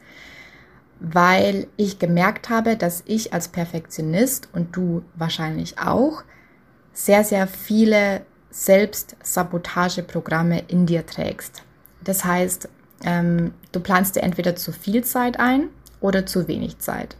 weil 0.99 1.67
ich 1.77 1.99
gemerkt 1.99 2.49
habe, 2.49 2.77
dass 2.77 3.03
ich 3.05 3.33
als 3.33 3.47
Perfektionist 3.47 4.49
und 4.53 4.75
du 4.75 5.03
wahrscheinlich 5.15 5.79
auch 5.79 6.23
sehr, 6.93 7.23
sehr 7.23 7.47
viele 7.47 8.21
Selbstsabotageprogramme 8.51 10.63
in 10.67 10.85
dir 10.85 11.05
trägst. 11.05 11.63
Das 12.03 12.23
heißt, 12.23 12.69
ähm, 13.03 13.53
du 13.71 13.79
planst 13.79 14.15
dir 14.15 14.23
entweder 14.23 14.55
zu 14.55 14.71
viel 14.71 15.03
Zeit 15.03 15.39
ein 15.39 15.69
oder 15.99 16.25
zu 16.25 16.47
wenig 16.47 16.79
Zeit. 16.79 17.15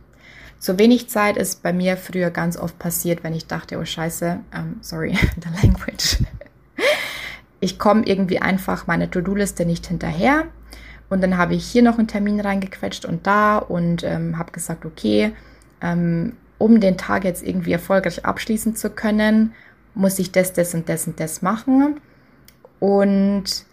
Zu 0.59 0.79
wenig 0.79 1.09
Zeit 1.09 1.36
ist 1.36 1.62
bei 1.62 1.73
mir 1.73 1.97
früher 1.97 2.29
ganz 2.29 2.55
oft 2.55 2.79
passiert, 2.79 3.23
wenn 3.23 3.33
ich 3.33 3.47
dachte, 3.47 3.77
oh 3.77 3.86
scheiße, 3.86 4.39
ähm, 4.55 4.77
sorry, 4.81 5.13
the 5.43 5.49
language. 5.62 6.17
Ich 7.59 7.79
komme 7.79 8.05
irgendwie 8.05 8.39
einfach 8.39 8.88
meine 8.88 9.09
To-Do-Liste 9.09 9.65
nicht 9.65 9.88
hinterher. 9.88 10.45
Und 11.09 11.21
dann 11.21 11.37
habe 11.37 11.53
ich 11.53 11.65
hier 11.65 11.83
noch 11.83 11.97
einen 11.97 12.07
Termin 12.07 12.39
reingequetscht 12.39 13.05
und 13.05 13.27
da 13.27 13.57
und 13.57 14.03
ähm, 14.03 14.37
habe 14.37 14.51
gesagt, 14.51 14.85
okay, 14.85 15.33
ähm, 15.81 16.33
um 16.57 16.79
den 16.79 16.97
Tag 16.97 17.23
jetzt 17.23 17.45
irgendwie 17.45 17.73
erfolgreich 17.73 18.25
abschließen 18.25 18.75
zu 18.75 18.89
können, 18.89 19.53
muss 19.95 20.17
ich 20.19 20.31
das, 20.31 20.53
das 20.53 20.73
und 20.73 20.89
das 20.89 21.07
und 21.07 21.19
das 21.19 21.41
machen. 21.41 21.99
Und 22.79 23.65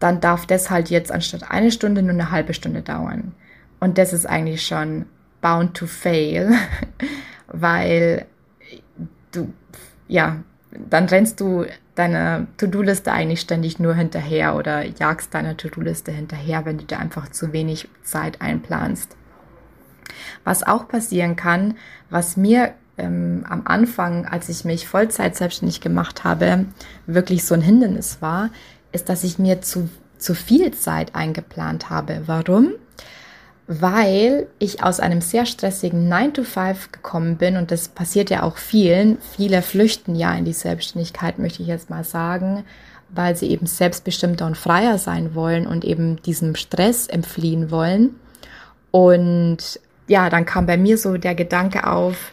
dann 0.00 0.20
darf 0.20 0.46
das 0.46 0.70
halt 0.70 0.90
jetzt 0.90 1.12
anstatt 1.12 1.50
eine 1.50 1.70
Stunde 1.70 2.02
nur 2.02 2.12
eine 2.12 2.30
halbe 2.30 2.54
Stunde 2.54 2.82
dauern. 2.82 3.32
Und 3.80 3.98
das 3.98 4.12
ist 4.12 4.26
eigentlich 4.26 4.66
schon 4.66 5.06
bound 5.40 5.76
to 5.76 5.86
fail, 5.86 6.52
weil 7.48 8.26
du, 9.32 9.52
ja, 10.08 10.36
dann 10.88 11.06
rennst 11.06 11.40
du 11.40 11.64
deiner 11.98 12.46
To-Do-Liste 12.56 13.12
eigentlich 13.12 13.40
ständig 13.40 13.78
nur 13.78 13.94
hinterher 13.94 14.54
oder 14.56 14.84
jagst 14.84 15.34
deiner 15.34 15.56
To-Do-Liste 15.56 16.12
hinterher, 16.12 16.64
wenn 16.64 16.78
du 16.78 16.84
dir 16.84 16.98
einfach 16.98 17.30
zu 17.30 17.52
wenig 17.52 17.88
Zeit 18.02 18.40
einplanst. 18.40 19.16
Was 20.44 20.62
auch 20.62 20.88
passieren 20.88 21.36
kann, 21.36 21.74
was 22.10 22.36
mir 22.36 22.74
ähm, 22.96 23.44
am 23.48 23.62
Anfang, 23.64 24.26
als 24.26 24.48
ich 24.48 24.64
mich 24.64 24.88
Vollzeit 24.88 25.36
selbstständig 25.36 25.80
gemacht 25.80 26.24
habe, 26.24 26.66
wirklich 27.06 27.44
so 27.44 27.54
ein 27.54 27.60
Hindernis 27.60 28.18
war, 28.20 28.50
ist, 28.92 29.08
dass 29.08 29.24
ich 29.24 29.38
mir 29.38 29.60
zu, 29.60 29.88
zu 30.18 30.34
viel 30.34 30.72
Zeit 30.72 31.14
eingeplant 31.14 31.90
habe. 31.90 32.22
Warum? 32.26 32.72
Weil 33.70 34.46
ich 34.58 34.82
aus 34.82 34.98
einem 34.98 35.20
sehr 35.20 35.44
stressigen 35.44 36.08
9 36.08 36.32
to 36.32 36.42
5 36.42 36.90
gekommen 36.90 37.36
bin 37.36 37.58
und 37.58 37.70
das 37.70 37.88
passiert 37.88 38.30
ja 38.30 38.42
auch 38.42 38.56
vielen. 38.56 39.18
Viele 39.36 39.60
flüchten 39.60 40.14
ja 40.14 40.32
in 40.32 40.46
die 40.46 40.54
Selbstständigkeit, 40.54 41.38
möchte 41.38 41.60
ich 41.60 41.68
jetzt 41.68 41.90
mal 41.90 42.02
sagen, 42.02 42.64
weil 43.10 43.36
sie 43.36 43.50
eben 43.50 43.66
selbstbestimmter 43.66 44.46
und 44.46 44.56
freier 44.56 44.96
sein 44.96 45.34
wollen 45.34 45.66
und 45.66 45.84
eben 45.84 46.20
diesem 46.22 46.56
Stress 46.56 47.06
entfliehen 47.06 47.70
wollen. 47.70 48.14
Und 48.90 49.78
ja, 50.06 50.30
dann 50.30 50.46
kam 50.46 50.64
bei 50.64 50.78
mir 50.78 50.96
so 50.96 51.18
der 51.18 51.34
Gedanke 51.34 51.86
auf, 51.86 52.32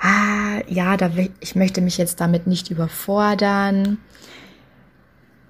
ah, 0.00 0.60
ja, 0.68 0.98
da 0.98 1.10
ich 1.40 1.56
möchte 1.56 1.80
mich 1.80 1.96
jetzt 1.96 2.20
damit 2.20 2.46
nicht 2.46 2.70
überfordern. 2.70 3.96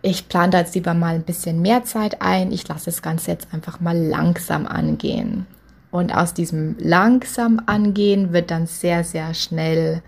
Ich 0.09 0.29
plane 0.29 0.51
da 0.51 0.59
jetzt 0.61 0.77
lieber 0.77 0.95
mal 0.95 1.17
ein 1.17 1.25
bisschen 1.25 1.61
mehr 1.61 1.83
Zeit 1.83 2.23
ein. 2.23 2.53
Ich 2.53 2.69
lasse 2.69 2.85
das 2.85 3.03
Ganze 3.03 3.33
jetzt 3.33 3.53
einfach 3.53 3.81
mal 3.81 3.99
langsam 3.99 4.65
angehen. 4.65 5.49
Und 5.91 6.15
aus 6.15 6.33
diesem 6.33 6.77
langsam 6.79 7.61
angehen 7.67 8.33
wird 8.33 8.53
dann 8.53 8.69
sehr, 8.69 9.03
sehr 9.03 9.35
schnell 9.35 10.05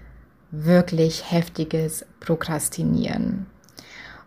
wirklich 0.53 1.33
heftiges 1.33 2.07
Prokrastinieren. 2.21 3.47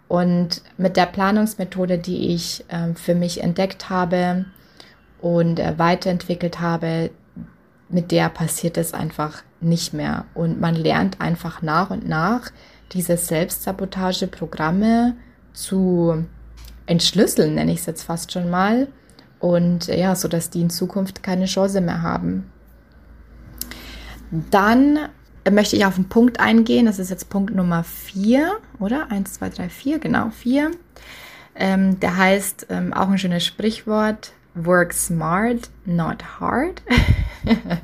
Und 0.09 0.61
mit 0.75 0.97
der 0.97 1.05
Planungsmethode, 1.05 1.99
die 1.99 2.35
ich 2.35 2.65
äh, 2.67 2.93
für 2.95 3.15
mich 3.15 3.41
entdeckt 3.41 3.89
habe 3.89 4.43
und 5.21 5.57
äh, 5.57 5.79
weiterentwickelt 5.79 6.59
habe, 6.59 7.11
mit 7.87 8.11
der 8.11 8.27
passiert 8.27 8.75
es 8.75 8.93
einfach 8.93 9.41
nicht 9.61 9.93
mehr. 9.93 10.25
Und 10.33 10.59
man 10.59 10.75
lernt 10.75 11.21
einfach 11.21 11.61
nach 11.61 11.91
und 11.91 12.09
nach 12.09 12.51
diese 12.91 13.15
Selbstsabotageprogramme 13.15 15.15
zu 15.53 16.25
entschlüsseln, 16.85 17.55
nenne 17.55 17.71
ich 17.71 17.79
es 17.79 17.85
jetzt 17.85 18.03
fast 18.03 18.31
schon 18.31 18.49
mal. 18.49 18.87
Und 19.39 19.87
ja, 19.87 20.15
so 20.15 20.27
dass 20.27 20.49
die 20.49 20.61
in 20.61 20.69
Zukunft 20.69 21.23
keine 21.23 21.45
Chance 21.45 21.81
mehr 21.81 22.01
haben. 22.01 22.51
Dann 24.51 24.99
möchte 25.49 25.75
ich 25.75 25.85
auf 25.85 25.95
einen 25.95 26.09
Punkt 26.09 26.39
eingehen. 26.39 26.85
Das 26.85 26.99
ist 26.99 27.09
jetzt 27.09 27.29
Punkt 27.29 27.55
Nummer 27.55 27.83
vier, 27.83 28.57
oder? 28.79 29.11
Eins, 29.11 29.33
zwei, 29.33 29.49
drei, 29.49 29.69
vier, 29.69 29.99
genau, 29.99 30.29
vier. 30.29 30.71
Ähm, 31.55 31.99
der 31.99 32.17
heißt 32.17 32.67
ähm, 32.69 32.93
auch 32.93 33.09
ein 33.09 33.17
schönes 33.17 33.45
Sprichwort: 33.45 34.33
Work 34.53 34.93
smart, 34.93 35.69
not 35.85 36.23
hard. 36.39 36.81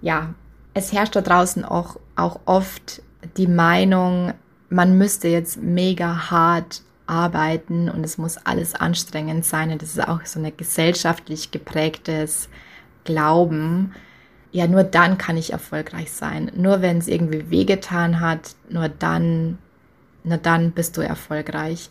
ja, 0.00 0.34
es 0.74 0.92
herrscht 0.92 1.16
da 1.16 1.20
draußen 1.20 1.64
auch, 1.64 1.98
auch 2.16 2.40
oft 2.44 3.02
die 3.36 3.46
Meinung, 3.46 4.32
man 4.68 4.98
müsste 4.98 5.28
jetzt 5.28 5.60
mega 5.62 6.30
hart 6.30 6.82
arbeiten 7.06 7.88
und 7.90 8.04
es 8.04 8.18
muss 8.18 8.38
alles 8.38 8.74
anstrengend 8.74 9.44
sein. 9.44 9.70
Und 9.70 9.82
das 9.82 9.90
ist 9.90 10.08
auch 10.08 10.24
so 10.24 10.40
ein 10.40 10.56
gesellschaftlich 10.56 11.50
geprägtes 11.50 12.48
Glauben. 13.04 13.94
Ja, 14.52 14.66
nur 14.66 14.84
dann 14.84 15.18
kann 15.18 15.36
ich 15.36 15.52
erfolgreich 15.52 16.12
sein. 16.12 16.50
Nur 16.54 16.80
wenn 16.80 16.98
es 16.98 17.08
irgendwie 17.08 17.50
wehgetan 17.50 18.20
hat, 18.20 18.54
nur 18.68 18.88
dann, 18.88 19.58
nur 20.22 20.38
dann 20.38 20.70
bist 20.70 20.96
du 20.96 21.02
erfolgreich. 21.02 21.90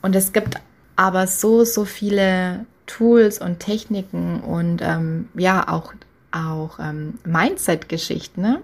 Und 0.00 0.16
es 0.16 0.32
gibt 0.32 0.54
aber 0.96 1.26
so, 1.26 1.64
so 1.64 1.84
viele 1.84 2.64
Tools 2.86 3.40
und 3.40 3.60
Techniken 3.60 4.40
und 4.40 4.82
ähm, 4.82 5.28
ja, 5.34 5.68
auch, 5.68 5.92
auch 6.32 6.78
ähm, 6.78 7.18
Mindset-Geschichten, 7.24 8.40
ne? 8.40 8.62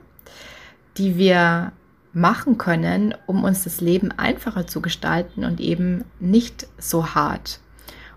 die 0.97 1.17
wir 1.17 1.73
machen 2.17 2.57
können, 2.57 3.15
um 3.27 3.45
uns 3.45 3.65
das 3.65 3.83
Leben 3.83 4.11
einfacher 4.11 4.67
zu 4.67 4.81
gestalten 4.81 5.45
und 5.45 5.61
eben 5.61 6.03
nicht 6.19 6.67
so 6.79 7.15
hart. 7.15 7.61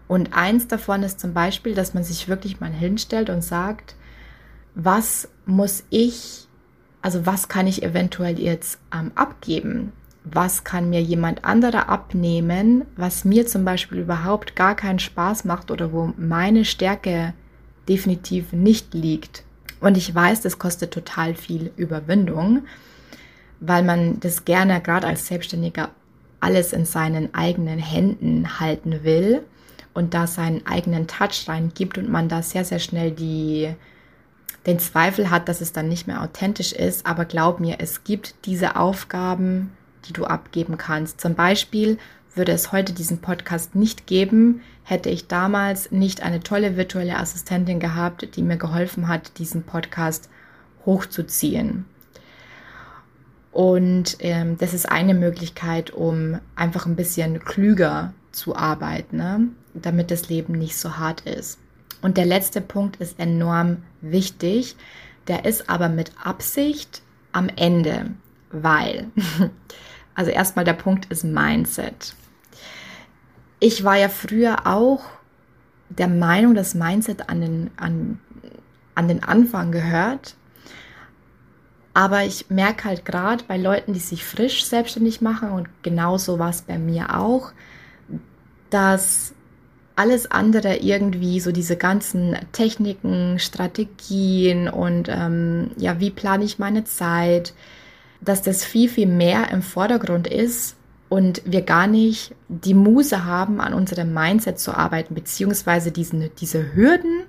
Und 0.07 0.33
eins 0.33 0.67
davon 0.67 1.03
ist 1.03 1.19
zum 1.19 1.33
Beispiel, 1.33 1.75
dass 1.75 1.93
man 1.93 2.05
sich 2.05 2.29
wirklich 2.29 2.61
mal 2.61 2.71
hinstellt 2.71 3.29
und 3.29 3.43
sagt, 3.43 3.95
was 4.73 5.27
muss 5.45 5.83
ich, 5.89 6.47
also 7.01 7.25
was 7.25 7.49
kann 7.49 7.67
ich 7.67 7.83
eventuell 7.83 8.39
jetzt 8.39 8.79
ähm, 8.95 9.11
abgeben? 9.15 9.91
Was 10.23 10.63
kann 10.63 10.89
mir 10.89 11.01
jemand 11.01 11.43
anderer 11.43 11.89
abnehmen, 11.89 12.85
was 12.95 13.25
mir 13.25 13.47
zum 13.47 13.65
Beispiel 13.65 13.99
überhaupt 13.99 14.55
gar 14.55 14.75
keinen 14.75 14.99
Spaß 14.99 15.43
macht 15.43 15.71
oder 15.71 15.91
wo 15.91 16.13
meine 16.17 16.63
Stärke 16.63 17.33
definitiv 17.89 18.53
nicht 18.53 18.93
liegt? 18.93 19.43
Und 19.81 19.97
ich 19.97 20.15
weiß, 20.15 20.39
das 20.39 20.57
kostet 20.57 20.93
total 20.93 21.35
viel 21.35 21.71
Überwindung 21.75 22.63
weil 23.59 23.83
man 23.83 24.19
das 24.19 24.45
gerne 24.45 24.81
gerade 24.81 25.07
als 25.07 25.27
Selbstständiger 25.27 25.89
alles 26.39 26.73
in 26.73 26.85
seinen 26.85 27.33
eigenen 27.33 27.79
Händen 27.79 28.59
halten 28.59 29.03
will 29.03 29.43
und 29.93 30.13
da 30.13 30.27
seinen 30.27 30.65
eigenen 30.65 31.07
Touch 31.07 31.47
reingibt 31.47 31.97
und 31.97 32.09
man 32.09 32.29
da 32.29 32.41
sehr, 32.41 32.63
sehr 32.63 32.79
schnell 32.79 33.11
die, 33.11 33.73
den 34.65 34.79
Zweifel 34.79 35.29
hat, 35.29 35.49
dass 35.49 35.61
es 35.61 35.73
dann 35.73 35.89
nicht 35.89 36.07
mehr 36.07 36.21
authentisch 36.21 36.71
ist. 36.71 37.05
Aber 37.05 37.25
glaub 37.25 37.59
mir, 37.59 37.77
es 37.79 38.03
gibt 38.03 38.35
diese 38.45 38.77
Aufgaben, 38.77 39.71
die 40.05 40.13
du 40.13 40.25
abgeben 40.25 40.77
kannst. 40.77 41.19
Zum 41.19 41.35
Beispiel 41.35 41.97
würde 42.35 42.51
es 42.53 42.71
heute 42.71 42.93
diesen 42.93 43.19
Podcast 43.19 43.75
nicht 43.75 44.07
geben, 44.07 44.61
hätte 44.83 45.09
ich 45.09 45.27
damals 45.27 45.91
nicht 45.91 46.23
eine 46.23 46.39
tolle 46.39 46.77
virtuelle 46.77 47.17
Assistentin 47.17 47.79
gehabt, 47.79 48.35
die 48.35 48.43
mir 48.43 48.57
geholfen 48.57 49.07
hat, 49.07 49.37
diesen 49.39 49.63
Podcast 49.63 50.29
hochzuziehen. 50.85 51.85
Und 53.51 54.17
ähm, 54.19 54.57
das 54.57 54.73
ist 54.73 54.89
eine 54.89 55.13
Möglichkeit, 55.13 55.91
um 55.91 56.39
einfach 56.55 56.85
ein 56.85 56.95
bisschen 56.95 57.39
klüger 57.39 58.13
zu 58.31 58.55
arbeiten, 58.55 59.17
ne? 59.17 59.47
damit 59.73 60.11
das 60.11 60.29
Leben 60.29 60.53
nicht 60.53 60.77
so 60.77 60.97
hart 60.97 61.21
ist. 61.21 61.57
Und 62.01 62.17
der 62.17 62.25
letzte 62.25 62.61
Punkt 62.61 62.97
ist 62.97 63.19
enorm 63.19 63.77
wichtig. 64.01 64.75
Der 65.27 65.45
ist 65.45 65.69
aber 65.69 65.89
mit 65.89 66.11
Absicht 66.23 67.01
am 67.31 67.49
Ende, 67.49 68.11
weil, 68.51 69.07
also 70.15 70.31
erstmal 70.31 70.65
der 70.65 70.73
Punkt 70.73 71.07
ist 71.07 71.23
Mindset. 71.23 72.15
Ich 73.59 73.83
war 73.83 73.97
ja 73.97 74.09
früher 74.09 74.65
auch 74.65 75.01
der 75.89 76.07
Meinung, 76.07 76.55
dass 76.55 76.75
Mindset 76.75 77.29
an 77.29 77.41
den, 77.41 77.71
an, 77.77 78.19
an 78.95 79.07
den 79.07 79.23
Anfang 79.23 79.71
gehört 79.71 80.35
aber 81.99 82.23
ich 82.23 82.49
merke 82.49 82.85
halt 82.85 83.03
gerade 83.03 83.43
bei 83.45 83.57
Leuten, 83.57 83.91
die 83.91 83.99
sich 83.99 84.23
frisch 84.23 84.63
selbstständig 84.63 85.19
machen 85.19 85.51
und 85.51 85.67
genauso 85.83 86.39
war 86.39 86.49
es 86.49 86.61
bei 86.61 86.77
mir 86.77 87.19
auch, 87.19 87.51
dass 88.69 89.33
alles 89.97 90.31
andere 90.31 90.77
irgendwie, 90.77 91.41
so 91.41 91.51
diese 91.51 91.75
ganzen 91.75 92.37
Techniken, 92.53 93.37
Strategien 93.37 94.69
und 94.69 95.09
ähm, 95.09 95.71
ja, 95.75 95.99
wie 95.99 96.09
plane 96.09 96.45
ich 96.45 96.57
meine 96.57 96.85
Zeit, 96.85 97.53
dass 98.21 98.41
das 98.43 98.63
viel, 98.63 98.87
viel 98.87 99.07
mehr 99.07 99.51
im 99.51 99.61
Vordergrund 99.61 100.25
ist 100.25 100.77
und 101.09 101.41
wir 101.43 101.63
gar 101.63 101.87
nicht 101.87 102.33
die 102.47 102.75
Muse 102.75 103.25
haben, 103.25 103.59
an 103.59 103.73
unserem 103.73 104.13
Mindset 104.13 104.57
zu 104.57 104.73
arbeiten, 104.73 105.15
beziehungsweise 105.15 105.91
diesen, 105.91 106.29
diese 106.39 106.73
Hürden 106.73 107.23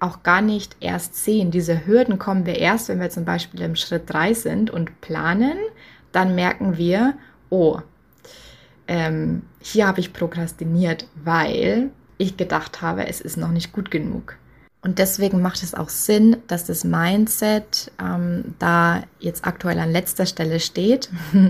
auch 0.00 0.22
gar 0.22 0.42
nicht 0.42 0.76
erst 0.80 1.16
sehen. 1.16 1.50
Diese 1.50 1.86
Hürden 1.86 2.18
kommen 2.18 2.46
wir 2.46 2.58
erst, 2.58 2.88
wenn 2.88 3.00
wir 3.00 3.10
zum 3.10 3.24
Beispiel 3.24 3.60
im 3.62 3.76
Schritt 3.76 4.12
3 4.12 4.34
sind 4.34 4.70
und 4.70 5.00
planen, 5.00 5.56
dann 6.12 6.34
merken 6.34 6.76
wir, 6.76 7.14
oh, 7.50 7.80
ähm, 8.86 9.42
hier 9.60 9.86
habe 9.86 10.00
ich 10.00 10.12
prokrastiniert, 10.12 11.06
weil 11.22 11.90
ich 12.18 12.36
gedacht 12.36 12.82
habe, 12.82 13.06
es 13.06 13.20
ist 13.20 13.36
noch 13.36 13.50
nicht 13.50 13.72
gut 13.72 13.90
genug. 13.90 14.36
Und 14.82 14.98
deswegen 14.98 15.40
macht 15.40 15.62
es 15.62 15.74
auch 15.74 15.88
Sinn, 15.88 16.36
dass 16.46 16.66
das 16.66 16.84
Mindset 16.84 17.90
ähm, 17.98 18.54
da 18.58 19.04
jetzt 19.18 19.46
aktuell 19.46 19.78
an 19.78 19.90
letzter 19.90 20.26
Stelle 20.26 20.60
steht. 20.60 21.08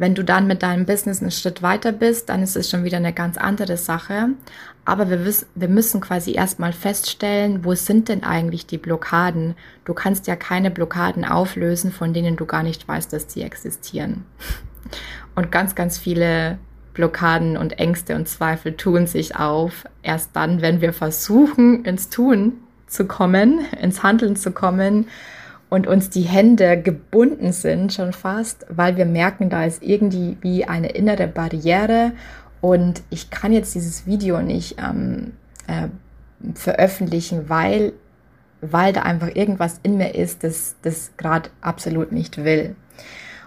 Wenn 0.00 0.14
du 0.14 0.24
dann 0.24 0.46
mit 0.46 0.62
deinem 0.62 0.86
Business 0.86 1.20
einen 1.20 1.30
Schritt 1.30 1.60
weiter 1.60 1.92
bist, 1.92 2.30
dann 2.30 2.42
ist 2.42 2.56
es 2.56 2.70
schon 2.70 2.84
wieder 2.84 2.96
eine 2.96 3.12
ganz 3.12 3.36
andere 3.36 3.76
Sache. 3.76 4.30
Aber 4.86 5.10
wir, 5.10 5.26
wissen, 5.26 5.46
wir 5.54 5.68
müssen 5.68 6.00
quasi 6.00 6.32
erstmal 6.32 6.72
feststellen, 6.72 7.66
wo 7.66 7.74
sind 7.74 8.08
denn 8.08 8.24
eigentlich 8.24 8.64
die 8.64 8.78
Blockaden? 8.78 9.56
Du 9.84 9.92
kannst 9.92 10.26
ja 10.26 10.36
keine 10.36 10.70
Blockaden 10.70 11.26
auflösen, 11.26 11.92
von 11.92 12.14
denen 12.14 12.36
du 12.36 12.46
gar 12.46 12.62
nicht 12.62 12.88
weißt, 12.88 13.12
dass 13.12 13.30
sie 13.30 13.42
existieren. 13.42 14.24
Und 15.34 15.52
ganz, 15.52 15.74
ganz 15.74 15.98
viele 15.98 16.58
Blockaden 16.94 17.58
und 17.58 17.78
Ängste 17.78 18.14
und 18.14 18.26
Zweifel 18.26 18.78
tun 18.78 19.06
sich 19.06 19.36
auf, 19.36 19.84
erst 20.02 20.30
dann, 20.32 20.62
wenn 20.62 20.80
wir 20.80 20.94
versuchen, 20.94 21.84
ins 21.84 22.08
Tun 22.08 22.54
zu 22.86 23.04
kommen, 23.04 23.66
ins 23.78 24.02
Handeln 24.02 24.34
zu 24.34 24.50
kommen 24.50 25.08
und 25.70 25.86
uns 25.86 26.10
die 26.10 26.22
Hände 26.22 26.82
gebunden 26.82 27.52
sind 27.52 27.92
schon 27.92 28.12
fast, 28.12 28.66
weil 28.68 28.96
wir 28.96 29.06
merken, 29.06 29.48
da 29.48 29.64
ist 29.64 29.82
irgendwie 29.82 30.36
wie 30.42 30.64
eine 30.66 30.88
innere 30.88 31.28
Barriere 31.28 32.12
und 32.60 33.02
ich 33.08 33.30
kann 33.30 33.52
jetzt 33.52 33.74
dieses 33.74 34.04
Video 34.04 34.42
nicht 34.42 34.76
ähm, 34.78 35.32
äh, 35.68 35.88
veröffentlichen, 36.54 37.48
weil, 37.48 37.92
weil 38.60 38.92
da 38.92 39.02
einfach 39.02 39.34
irgendwas 39.34 39.78
in 39.82 39.96
mir 39.96 40.14
ist, 40.14 40.44
das 40.44 40.74
das 40.82 41.12
gerade 41.16 41.50
absolut 41.60 42.12
nicht 42.12 42.44
will. 42.44 42.74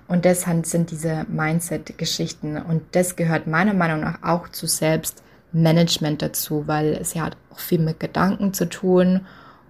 Und 0.07 0.25
deshalb 0.25 0.65
sind 0.65 0.91
diese 0.91 1.25
Mindset-Geschichten 1.29 2.57
und 2.57 2.83
das 2.91 3.15
gehört 3.15 3.47
meiner 3.47 3.73
Meinung 3.73 4.01
nach 4.01 4.23
auch 4.23 4.47
zu 4.49 4.65
Selbstmanagement 4.67 6.21
dazu, 6.21 6.67
weil 6.67 6.93
es 6.93 7.13
ja 7.13 7.23
hat 7.23 7.37
auch 7.51 7.59
viel 7.59 7.79
mit 7.79 7.99
Gedanken 7.99 8.53
zu 8.53 8.69
tun 8.69 9.21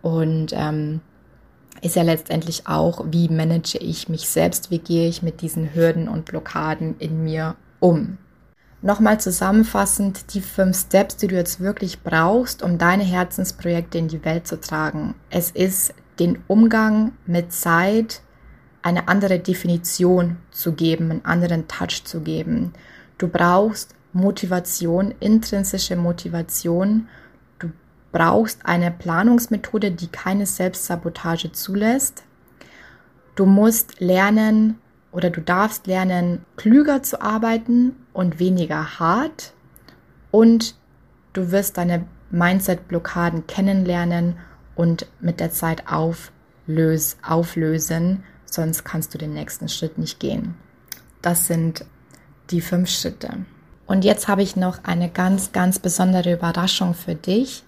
und 0.02 0.54
ähm, 0.54 1.02
ist 1.82 1.96
ja 1.96 2.04
letztendlich 2.04 2.68
auch, 2.68 3.06
wie 3.10 3.30
manage 3.30 3.78
ich 3.78 4.10
mich 4.10 4.30
selbst, 4.30 4.72
wie 4.72 4.80
gehe 4.80 5.08
ich 5.08 5.22
mit 5.22 5.42
diesen 5.42 5.74
Hürden 5.74 6.08
und 6.08 6.26
Blockaden 6.26 6.96
in 7.00 7.24
mir 7.24 7.56
um. 7.80 8.18
Nochmal 8.82 9.20
zusammenfassend 9.20 10.34
die 10.34 10.42
fünf 10.42 10.78
Steps, 10.78 11.16
die 11.18 11.28
du 11.28 11.36
jetzt 11.36 11.62
wirklich 11.62 12.02
brauchst, 12.02 12.64
um 12.64 12.78
deine 12.78 13.04
Herzensprojekte 13.04 13.98
in 13.98 14.10
die 14.10 14.24
Welt 14.26 14.46
zu 14.46 14.60
tragen. 14.60 15.16
Es 15.30 15.52
ist 15.52 15.94
den 16.20 16.40
Umgang 16.48 17.14
mit 17.26 17.54
Zeit, 17.54 18.22
eine 18.82 19.08
andere 19.08 19.40
Definition 19.40 20.38
zu 20.52 20.74
geben, 20.74 21.12
einen 21.12 21.26
anderen 21.26 21.68
Touch 21.70 22.04
zu 22.04 22.20
geben. 22.20 22.74
Du 23.18 23.30
brauchst 23.30 23.96
Motivation, 24.12 25.14
intrinsische 25.20 25.96
Motivation 25.96 27.08
brauchst 28.14 28.66
eine 28.66 28.92
Planungsmethode, 28.92 29.92
die 29.92 30.08
keine 30.08 30.46
Selbstsabotage 30.46 31.52
zulässt. 31.52 32.24
Du 33.36 33.46
musst 33.46 34.00
lernen 34.00 34.80
oder 35.12 35.30
du 35.30 35.42
darfst 35.42 35.88
lernen, 35.88 36.46
klüger 36.56 37.04
zu 37.04 37.22
arbeiten 37.22 37.96
und 38.14 38.40
weniger 38.40 39.00
hart. 39.00 39.54
Und 40.32 40.76
du 41.34 41.52
wirst 41.52 41.78
deine 41.78 42.06
Mindset-Blockaden 42.32 43.46
kennenlernen 43.48 44.38
und 44.76 45.08
mit 45.20 45.40
der 45.40 45.52
Zeit 45.52 45.88
auflös 45.88 47.18
auflösen, 47.22 48.24
sonst 48.46 48.84
kannst 48.84 49.14
du 49.14 49.18
den 49.18 49.34
nächsten 49.34 49.68
Schritt 49.70 49.98
nicht 49.98 50.20
gehen. 50.20 50.56
Das 51.22 51.48
sind 51.48 51.86
die 52.50 52.62
fünf 52.62 52.90
Schritte. 52.90 53.46
Und 53.86 54.06
jetzt 54.06 54.28
habe 54.28 54.42
ich 54.44 54.56
noch 54.56 54.84
eine 54.84 55.10
ganz, 55.10 55.52
ganz 55.52 55.80
besondere 55.80 56.34
Überraschung 56.34 56.94
für 56.94 57.16
dich. 57.16 57.64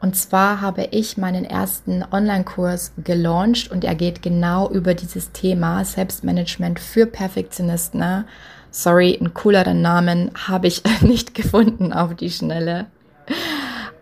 Und 0.00 0.16
zwar 0.16 0.62
habe 0.62 0.88
ich 0.92 1.18
meinen 1.18 1.44
ersten 1.44 2.02
Online-Kurs 2.10 2.92
gelauncht 3.04 3.70
und 3.70 3.84
er 3.84 3.94
geht 3.94 4.22
genau 4.22 4.70
über 4.70 4.94
dieses 4.94 5.32
Thema 5.32 5.84
Selbstmanagement 5.84 6.80
für 6.80 7.04
Perfektionisten. 7.06 8.24
Sorry, 8.70 9.16
einen 9.18 9.34
cooleren 9.34 9.82
Namen 9.82 10.30
habe 10.34 10.68
ich 10.68 10.82
nicht 11.02 11.34
gefunden 11.34 11.92
auf 11.92 12.14
die 12.14 12.30
Schnelle. 12.30 12.86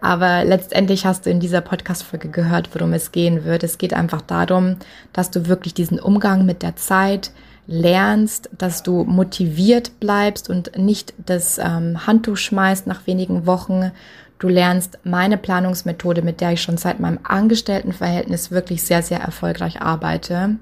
Aber 0.00 0.44
letztendlich 0.44 1.04
hast 1.04 1.26
du 1.26 1.30
in 1.30 1.40
dieser 1.40 1.60
Podcast-Folge 1.60 2.28
gehört, 2.28 2.72
worum 2.72 2.92
es 2.92 3.10
gehen 3.10 3.44
wird. 3.44 3.64
Es 3.64 3.78
geht 3.78 3.92
einfach 3.92 4.22
darum, 4.22 4.76
dass 5.12 5.32
du 5.32 5.46
wirklich 5.48 5.74
diesen 5.74 5.98
Umgang 5.98 6.46
mit 6.46 6.62
der 6.62 6.76
Zeit 6.76 7.32
lernst, 7.66 8.48
dass 8.56 8.82
du 8.82 9.02
motiviert 9.04 9.98
bleibst 9.98 10.48
und 10.48 10.78
nicht 10.78 11.14
das 11.26 11.58
ähm, 11.58 12.06
Handtuch 12.06 12.36
schmeißt 12.36 12.86
nach 12.86 13.06
wenigen 13.06 13.46
Wochen. 13.46 13.90
Du 14.38 14.48
lernst 14.48 14.98
meine 15.04 15.36
Planungsmethode, 15.36 16.22
mit 16.22 16.40
der 16.40 16.52
ich 16.52 16.62
schon 16.62 16.76
seit 16.76 17.00
meinem 17.00 17.18
Angestelltenverhältnis 17.24 18.50
wirklich 18.50 18.82
sehr, 18.82 19.02
sehr 19.02 19.20
erfolgreich 19.20 19.82
arbeite. 19.82 20.56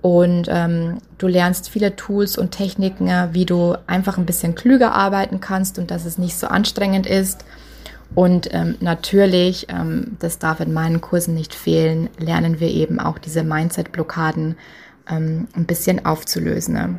Und 0.00 0.48
ähm, 0.50 0.98
du 1.18 1.26
lernst 1.26 1.70
viele 1.70 1.96
Tools 1.96 2.36
und 2.36 2.50
Techniken, 2.50 3.10
wie 3.32 3.46
du 3.46 3.74
einfach 3.86 4.18
ein 4.18 4.26
bisschen 4.26 4.54
klüger 4.54 4.92
arbeiten 4.92 5.40
kannst 5.40 5.78
und 5.78 5.90
dass 5.90 6.04
es 6.04 6.18
nicht 6.18 6.36
so 6.36 6.46
anstrengend 6.46 7.06
ist. 7.06 7.44
Und 8.14 8.52
ähm, 8.52 8.76
natürlich, 8.80 9.66
ähm, 9.70 10.16
das 10.20 10.38
darf 10.38 10.60
in 10.60 10.72
meinen 10.72 11.00
Kursen 11.00 11.34
nicht 11.34 11.54
fehlen, 11.54 12.10
lernen 12.18 12.60
wir 12.60 12.68
eben 12.68 13.00
auch 13.00 13.18
diese 13.18 13.42
Mindset-Blockaden 13.42 14.56
ähm, 15.10 15.48
ein 15.54 15.64
bisschen 15.64 16.06
aufzulösen. 16.06 16.74
Ne? 16.74 16.98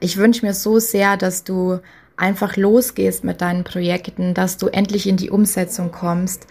Ich 0.00 0.16
wünsche 0.16 0.44
mir 0.44 0.54
so 0.54 0.78
sehr, 0.78 1.16
dass 1.16 1.44
du 1.44 1.78
einfach 2.20 2.56
losgehst 2.56 3.24
mit 3.24 3.40
deinen 3.40 3.64
Projekten, 3.64 4.34
dass 4.34 4.56
du 4.56 4.68
endlich 4.68 5.08
in 5.08 5.16
die 5.16 5.30
Umsetzung 5.30 5.90
kommst, 5.90 6.46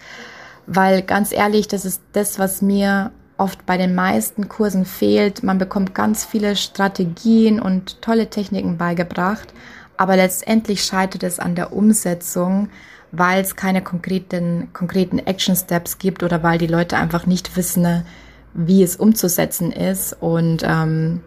weil 0.66 1.02
ganz 1.02 1.32
ehrlich, 1.32 1.68
das 1.68 1.84
ist 1.84 2.02
das, 2.12 2.38
was 2.38 2.62
mir 2.62 3.12
oft 3.38 3.64
bei 3.64 3.78
den 3.78 3.94
meisten 3.94 4.48
Kursen 4.48 4.84
fehlt. 4.84 5.42
Man 5.42 5.58
bekommt 5.58 5.94
ganz 5.94 6.24
viele 6.24 6.56
Strategien 6.56 7.60
und 7.60 8.02
tolle 8.02 8.28
Techniken 8.28 8.76
beigebracht, 8.76 9.54
aber 9.96 10.16
letztendlich 10.16 10.84
scheitert 10.84 11.22
es 11.22 11.38
an 11.38 11.54
der 11.54 11.72
Umsetzung, 11.72 12.68
weil 13.12 13.40
es 13.40 13.56
keine 13.56 13.82
konkreten, 13.82 14.68
konkreten 14.72 15.18
Action 15.18 15.56
Steps 15.56 15.98
gibt 15.98 16.22
oder 16.22 16.42
weil 16.42 16.58
die 16.58 16.66
Leute 16.66 16.96
einfach 16.96 17.26
nicht 17.26 17.56
wissen, 17.56 18.04
wie 18.52 18.82
es 18.82 18.96
umzusetzen 18.96 19.72
ist. 19.72 20.16
Und 20.20 20.62
ähm, 20.64 21.22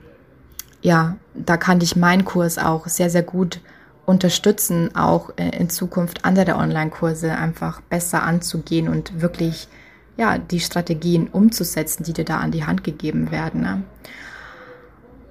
ja, 0.81 1.17
da 1.33 1.57
kann 1.57 1.79
dich 1.79 1.95
mein 1.95 2.25
Kurs 2.25 2.57
auch 2.57 2.87
sehr, 2.87 3.09
sehr 3.09 3.23
gut 3.23 3.59
unterstützen, 4.05 4.95
auch 4.95 5.31
in 5.37 5.69
Zukunft 5.69 6.25
andere 6.25 6.55
Online-Kurse 6.55 7.35
einfach 7.35 7.81
besser 7.81 8.23
anzugehen 8.23 8.89
und 8.89 9.21
wirklich 9.21 9.67
ja, 10.17 10.37
die 10.37 10.59
Strategien 10.59 11.27
umzusetzen, 11.27 12.03
die 12.03 12.13
dir 12.13 12.25
da 12.25 12.37
an 12.37 12.51
die 12.51 12.65
Hand 12.65 12.83
gegeben 12.83 13.31
werden. 13.31 13.61
Ne? 13.61 13.83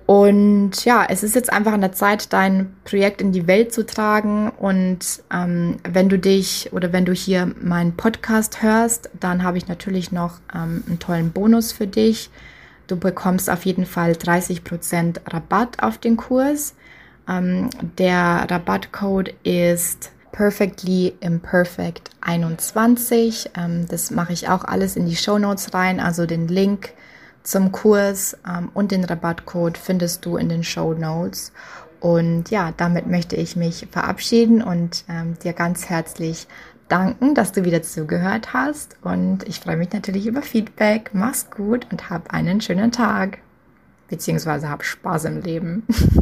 Und 0.06 0.84
ja, 0.84 1.06
es 1.08 1.22
ist 1.22 1.34
jetzt 1.34 1.52
einfach 1.52 1.72
an 1.72 1.80
der 1.80 1.92
Zeit, 1.92 2.32
dein 2.32 2.74
Projekt 2.84 3.22
in 3.22 3.32
die 3.32 3.46
Welt 3.46 3.72
zu 3.72 3.86
tragen. 3.86 4.50
Und 4.50 5.22
ähm, 5.32 5.76
wenn 5.88 6.08
du 6.08 6.18
dich 6.18 6.70
oder 6.72 6.92
wenn 6.92 7.04
du 7.04 7.12
hier 7.12 7.54
meinen 7.62 7.96
Podcast 7.96 8.62
hörst, 8.62 9.10
dann 9.18 9.42
habe 9.44 9.58
ich 9.58 9.68
natürlich 9.68 10.10
noch 10.10 10.40
ähm, 10.54 10.82
einen 10.86 10.98
tollen 10.98 11.30
Bonus 11.30 11.72
für 11.72 11.86
dich. 11.86 12.30
Du 12.88 12.96
bekommst 12.96 13.48
auf 13.48 13.64
jeden 13.64 13.86
Fall 13.86 14.12
30% 14.12 15.20
Rabatt 15.32 15.82
auf 15.82 15.98
den 15.98 16.16
Kurs. 16.16 16.74
Ähm, 17.28 17.70
der 17.98 18.46
Rabattcode 18.50 19.34
ist 19.42 20.10
Perfectly 20.32 21.14
Imperfect 21.20 22.10
21. 22.22 23.50
Ähm, 23.56 23.86
das 23.88 24.10
mache 24.10 24.32
ich 24.32 24.48
auch 24.48 24.64
alles 24.64 24.96
in 24.96 25.06
die 25.06 25.16
Show 25.16 25.38
Notes 25.38 25.74
rein, 25.74 26.00
also 26.00 26.26
den 26.26 26.48
Link 26.48 26.94
zum 27.42 27.72
Kurs 27.72 28.36
ähm, 28.48 28.70
und 28.72 28.92
den 28.92 29.04
Rabattcode 29.04 29.76
findest 29.76 30.24
du 30.24 30.36
in 30.36 30.48
den 30.48 30.64
Show 30.64 30.94
Notes. 30.94 31.52
Und 32.00 32.50
ja, 32.50 32.72
damit 32.76 33.06
möchte 33.06 33.36
ich 33.36 33.54
mich 33.54 33.86
verabschieden 33.90 34.62
und 34.62 35.04
ähm, 35.08 35.38
dir 35.42 35.52
ganz 35.52 35.88
herzlich 35.88 36.48
danken, 36.88 37.34
dass 37.34 37.52
du 37.52 37.64
wieder 37.64 37.82
zugehört 37.82 38.52
hast. 38.52 38.96
Und 39.02 39.46
ich 39.48 39.60
freue 39.60 39.76
mich 39.76 39.92
natürlich 39.92 40.26
über 40.26 40.42
Feedback. 40.42 41.10
Mach's 41.12 41.50
gut 41.50 41.86
und 41.90 42.10
hab 42.10 42.32
einen 42.34 42.60
schönen 42.60 42.90
Tag. 42.90 43.38
Beziehungsweise 44.08 44.68
hab 44.68 44.84
Spaß 44.84 45.26
im 45.26 45.40
Leben. 45.42 45.84